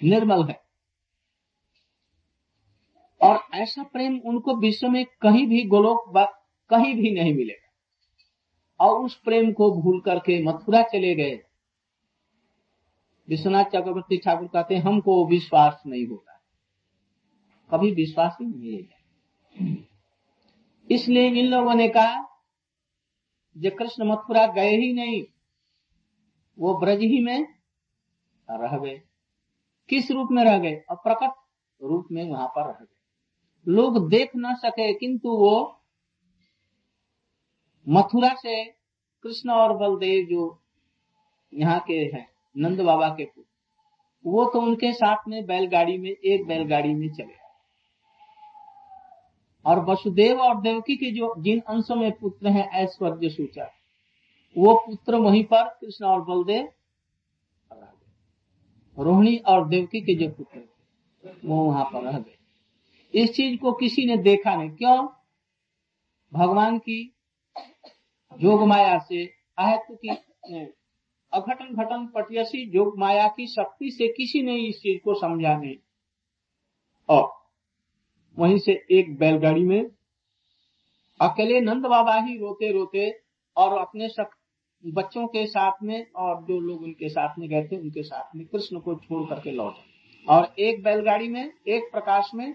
निर्मल 0.04 0.44
है। 0.44 0.64
और 3.22 3.40
ऐसा 3.54 3.82
प्रेम 3.82 4.20
उनको 4.24 4.56
विश्व 4.56 4.88
में 4.88 5.04
कहीं 5.04 5.46
भी 5.46 5.64
गोलोक 5.64 6.04
कहीं 6.70 6.94
भी 6.94 7.10
नहीं 7.10 7.34
मिलेगा। 7.34 7.64
और 8.84 9.04
उस 9.04 9.20
प्रेम 9.20 9.52
को 9.52 9.82
भूल 9.82 10.00
करके 10.00 10.44
मथुरा 10.44 10.82
चले 10.82 11.14
गए। 11.14 11.44
विश्वनाथ 13.28 13.64
चक्रवर्ती 13.64 14.18
ठाकुर 14.18 14.48
कहते 14.48 14.76
हमको 14.76 15.26
विश्वास 15.26 15.82
नहीं 15.86 16.06
होता। 16.06 16.42
कभी 17.70 17.90
विश्वास 17.90 18.36
ही 18.40 18.46
नहीं 18.46 18.82
है। 18.82 19.83
इसलिए 20.90 21.28
इन 21.28 21.46
लोगों 21.46 21.74
ने 21.74 21.88
कहा 21.88 22.22
जो 23.56 23.70
कृष्ण 23.70 24.04
मथुरा 24.04 24.46
गए 24.46 24.76
ही 24.76 24.92
नहीं, 24.92 25.24
वो 26.58 26.78
ब्रज 26.80 27.00
ही 27.00 27.20
में 27.20 27.46
रह 28.50 28.76
गए। 28.78 29.00
किस 29.88 30.10
रूप 30.10 30.28
में 30.32 30.42
रह 30.44 30.58
गए? 30.58 30.76
और 30.90 30.96
प्रकट 30.96 31.34
रूप 31.82 32.08
में 32.12 32.30
वहाँ 32.30 32.46
पर 32.48 32.66
रह 32.66 32.78
गए। 32.80 33.72
लोग 33.72 34.08
देख 34.08 34.30
न 34.36 34.54
सके, 34.54 34.92
किंतु 34.94 35.28
वो 35.28 35.80
मथुरा 37.88 38.34
से 38.34 38.64
कृष्ण 39.24 39.50
और 39.50 39.76
बलदेव 39.76 40.26
जो 40.26 40.62
यहाँ 41.54 41.80
के 41.80 41.98
हैं, 42.14 42.26
नंद 42.56 42.80
बाबा 42.80 43.08
के 43.08 43.24
पुत्र, 43.24 43.48
वो 44.24 44.44
तो 44.44 44.60
उनके 44.60 44.92
साथ 44.92 45.28
में 45.28 45.44
बैलगाड़ी 45.46 45.98
में, 45.98 46.10
एक 46.10 46.46
बैलगाड़ी 46.46 46.94
में 46.94 47.08
चले 47.12 47.43
और 49.66 49.84
वसुदेव 49.84 50.40
और 50.40 50.60
देवकी 50.60 50.96
के 50.96 51.10
जो, 51.10 51.34
जिन 51.38 51.60
अंशों 51.60 51.96
में 51.96 52.10
पुत्र 52.12 52.48
हैं, 52.48 52.70
ऐश्वर्य 52.72 53.28
सूचा 53.30 53.70
वो 54.56 54.74
पुत्र 54.74 55.16
वहीं 55.16 55.44
पर 55.44 55.64
कृष्ण 55.80 56.04
और 56.06 56.20
बलदेव 56.22 56.68
रोहिणी 58.98 59.36
और 59.36 59.68
देवकी 59.68 60.00
के 60.00 60.14
जो 60.14 60.28
पुत्र 60.30 60.62
वो 61.44 61.64
वहाँ 61.64 61.84
पर 61.84 62.02
रह 62.02 62.18
गए। 62.18 62.36
इस 63.14 63.34
चीज़ 63.34 63.58
को 63.60 63.72
किसी 63.72 64.04
ने 64.06 64.16
देखा 64.16 64.54
नहीं। 64.56 64.70
क्यों? 64.70 65.08
भगवान 66.32 66.78
की 66.78 67.14
जोग 68.40 68.62
माया 68.62 68.98
से 68.98 69.32
आहत 69.58 69.86
की 69.92 70.08
अघटन 71.32 71.74
घटन 71.74 72.06
पटियसी 72.06 72.64
जोग 72.70 72.98
माया 72.98 73.28
की 73.28 73.46
शक्ति 73.46 73.90
से 73.90 74.08
किसी 74.08 74.42
ने 74.42 74.56
इस 74.56 74.78
चीज़ 74.78 74.98
को 75.04 75.14
समझा 75.14 75.56
नहीं। 75.56 75.76
और 77.08 77.43
वहीं 78.38 78.58
से 78.58 78.86
एक 78.90 79.18
बैलगाड़ी 79.18 79.64
में 79.64 79.90
अकेले 81.20 81.60
नंद 81.60 81.86
बाबा 81.86 82.14
ही 82.14 82.38
रोते 82.38 82.72
रोते 82.72 83.20
और 83.56 83.78
अपने 83.78 84.08
सब 84.08 84.30
बच्चों 84.86 85.26
के 85.26 85.46
साथ 85.46 85.72
में 85.82 86.10
और 86.12 86.44
जो 86.44 86.60
लोग 86.60 86.82
उनके 86.82 87.08
साथ 87.08 87.38
में 87.38 87.48
गए 87.48 87.64
थे, 87.64 87.76
उनके 87.76 88.02
साथ 88.02 88.36
में 88.36 88.46
कृष्ण 88.46 88.80
को 88.80 88.94
छोड़ 88.94 89.28
करके 89.28 89.50
लौटे। 89.50 89.82
और 90.28 90.54
एक 90.58 90.82
बैलगाड़ी 90.82 91.28
में, 91.28 91.52
एक 91.68 91.84
प्रकाश 91.92 92.30
में 92.34 92.52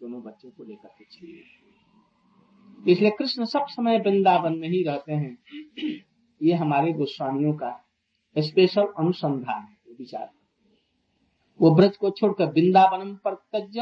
दोनों 0.00 0.22
बच्चों 0.22 0.50
को 0.50 0.64
लेकर 0.64 0.88
के 0.88 1.04
चले 1.04 2.92
इसलिए 2.92 3.10
कृष्ण 3.10 3.44
सब 3.44 3.66
समय 3.68 3.98
वृंदावन 3.98 4.58
में 4.58 4.68
ही 4.68 4.82
रहते 4.82 5.12
हैं। 5.12 5.38
ये 6.42 6.52
हमारे 6.52 6.92
गोस्वामियों 6.92 7.52
का 7.52 7.84
स्पेशल 8.38 8.86
अनुसंधान 8.98 9.62
है 9.62 9.94
विचार। 9.98 10.30
वो 11.60 11.74
ब्रज 11.74 11.96
को 11.96 12.10
छोड़कर 12.10 12.44
वृंदावनम 12.44 13.14
पर 13.14 13.34
तज 13.34 13.78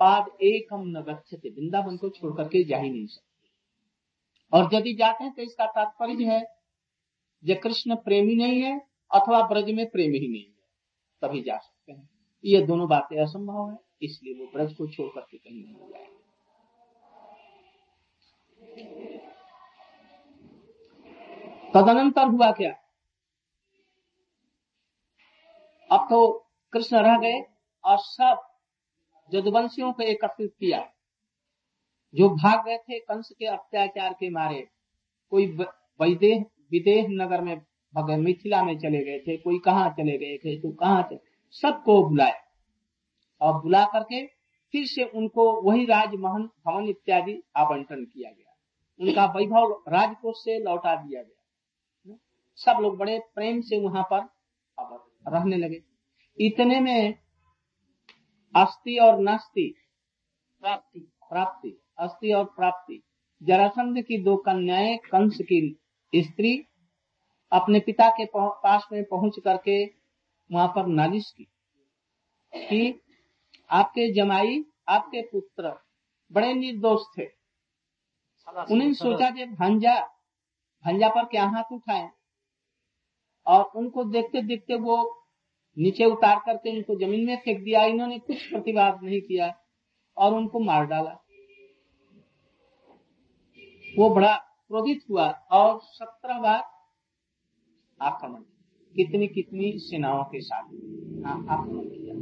पाद 0.00 0.26
एकम 0.42 0.82
न 0.88 1.02
गच्छते 1.02 1.50
वृंदावन 1.50 1.96
को 1.96 2.08
छोड़ 2.08 2.32
करके 2.36 2.62
जा 2.64 2.78
ही 2.78 2.90
नहीं 2.90 3.06
सकते। 3.06 3.32
और 4.52 4.68
यदि 4.74 4.94
जाते 4.94 5.24
हैं 5.24 5.32
तो 5.34 5.42
इसका 5.42 5.66
तात्पर्य 5.66 6.24
है 6.24 6.42
जो 7.44 7.54
कृष्ण 7.62 7.94
प्रेमी 7.96 8.34
नहीं 8.34 8.60
है, 8.62 8.78
अथवा 9.10 9.40
ब्रज 9.48 9.70
में 9.70 9.88
प्रेमी 9.90 10.18
ही 10.18 10.28
नहीं 10.28 10.44
है, 10.44 10.52
तभी 11.22 11.42
जा 11.42 11.56
सकते 11.56 11.92
हैं। 11.92 12.08
ये 12.44 12.60
दोनों 12.62 12.88
बातें 12.88 13.16
असंभव 13.22 13.70
है, 13.70 13.76
इसलिए 14.02 14.34
वो 14.34 14.46
ब्रज 14.54 14.74
को 14.74 14.86
छोड़ 14.86 15.08
करके 15.14 15.36
कहीं 15.38 15.62
नहीं 15.64 15.74
जाएँगे। 15.74 16.12
तदनंतर 21.74 22.26
हुआ 22.28 22.50
क्या? 22.52 22.72
अब 25.90 26.06
तो 26.10 26.48
कृष्ण 26.72 26.96
रह 26.96 27.18
गए 27.18 27.40
और 27.84 27.98
सब 27.98 28.42
जदवंशियों 29.34 29.92
को 29.92 30.02
एकत्रित 30.02 30.52
किया। 30.60 30.86
जो 32.14 32.28
भाग 32.30 32.64
गए 32.66 32.76
थे 32.78 32.98
कंस 32.98 33.28
के 33.38 33.46
अत्याचार 33.46 34.12
के 34.12 34.30
मारे, 34.30 34.66
कोई 35.32 35.46
वैदेह, 36.00 36.44
विदेह 36.72 37.06
नगर 37.10 37.40
में 37.40 37.56
भगवान 37.94 38.20
मिथिला 38.20 38.62
में 38.64 38.78
चले 38.78 39.04
गए 39.04 39.18
थे, 39.18 39.36
कोई 39.36 39.58
कहाँ 39.58 39.88
चले 39.90 40.16
गए 40.18 40.36
थे 40.38 40.58
तो 40.60 40.70
कहाँ 40.72 41.02
चले 41.02 41.18
सबको 41.54 42.02
बुलाया 42.08 42.40
और 43.40 43.60
बुला 43.62 43.84
करके 43.84 44.24
फिर 44.74 44.86
से 44.86 45.04
उनको 45.04 45.50
वही 45.62 45.84
राजमहल 45.86 46.42
भवन 46.66 46.88
इत्यादि 46.88 47.42
आवंटन 47.56 48.04
किया 48.04 48.30
गया। 48.30 48.56
उनका 49.00 49.24
वैभव 49.26 49.72
राजकोष 49.88 50.36
से 50.36 50.58
लौटा 50.58 50.94
दिया 50.96 51.22
गया। 51.22 52.16
सब 52.58 52.80
लोग 52.80 52.96
बड़े 52.98 53.18
प्रेम 53.34 53.60
से 53.60 53.80
वहाँ 53.80 54.02
पर 54.12 54.20
रहने 55.28 55.56
लगे। 55.56 55.82
इतने 56.38 56.80
में 56.80 57.14
अस्थि 58.54 58.96
और 58.98 59.18
नास्ति। 59.18 59.74
प्राप्ति 60.62 61.00
प्राप्ति 61.30 61.76
अस्थि 61.98 62.32
और 62.32 62.44
प्राप्ति। 62.56 63.02
जरासंध 63.42 64.02
की 64.02 64.18
दो 64.22 64.36
कन्याएँ 64.36 64.96
कंस 64.96 65.38
की 65.42 65.60
स्त्री 66.12 66.56
अपने 67.52 67.80
पिता 67.80 68.08
के 68.10 68.24
पास 68.36 68.86
में 68.92 69.02
पहुँच 69.04 69.38
करके 69.44 69.84
वहाँ 70.50 70.68
पर 70.68 70.86
नालिश 70.86 71.30
की 71.30 71.44
कि 72.52 73.00
आपके 73.70 74.12
जमाई 74.12 74.64
आपके 74.88 75.22
पुत्र 75.22 75.72
बड़े 76.30 76.52
निर्दोष 76.54 77.00
थे। 77.18 77.26
उन्हें 78.70 78.92
सोचा 78.94 79.30
कि 79.30 79.44
भंजा 79.44 79.94
भंजा 80.84 81.08
पर 81.08 81.24
क्या 81.24 81.44
हाथ 81.46 81.72
उठाए। 81.72 82.10
और 83.46 83.64
उनको 83.76 84.04
देखते 84.04 84.42
देखते 84.42 84.74
वो 84.74 84.96
नीचे 85.76 86.04
उतार 86.04 86.38
करके 86.46 86.76
उनको 86.76 86.94
ज़मीन 86.98 87.26
में 87.26 87.36
फेंक 87.36 87.62
दिया 87.64 87.84
इन्होंने 87.84 88.18
कुछ 88.18 88.48
प्रतिवाद 88.50 89.00
नहीं 89.02 89.20
किया 89.20 89.52
और 90.16 90.34
उनको 90.34 90.60
मार 90.60 90.86
डाला। 90.86 91.20
वो 93.86 94.08
बड़ा 94.10 94.34
क्रोधित 94.68 95.00
हुआ 95.10 95.28
और 95.52 95.78
सत्रह 95.82 96.38
बार 96.40 96.62
आक्रमण 98.00 98.40
कितनी 98.94 99.26
कितनी 99.28 99.72
सेनाओं 99.78 100.22
के 100.24 100.40
साथ 100.40 100.64
आक्रमण 101.26 101.84
किया। 101.84 102.14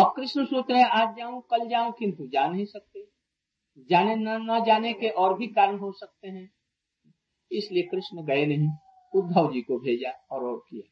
अब 0.00 0.12
कृष्ण 0.16 0.44
सोच 0.44 0.70
रहे 0.70 0.82
आज 0.82 1.16
जाऊँ 1.16 1.42
कल 1.50 1.68
जाऊँ 1.68 1.92
किंतु 1.92 2.26
जा 2.26 2.46
नहीं 2.46 2.64
सकते। 2.64 3.04
जाने 3.90 4.14
न, 4.16 4.28
न 4.50 4.64
जाने 4.64 4.92
के 4.92 5.08
और 5.08 5.36
भी 5.38 5.46
कारण 5.48 5.78
हो 5.78 5.92
सकते 5.92 6.28
हैं। 6.28 6.48
इसलिए 7.50 7.82
कृष्ण 7.82 8.24
गए 8.24 8.46
नहीं 8.46 8.68
उद्धव 9.12 9.52
जी 9.52 9.60
को 9.60 9.78
भेजा 9.78 10.10
और 10.30 10.44
और 10.44 10.56
किया। 10.70 10.88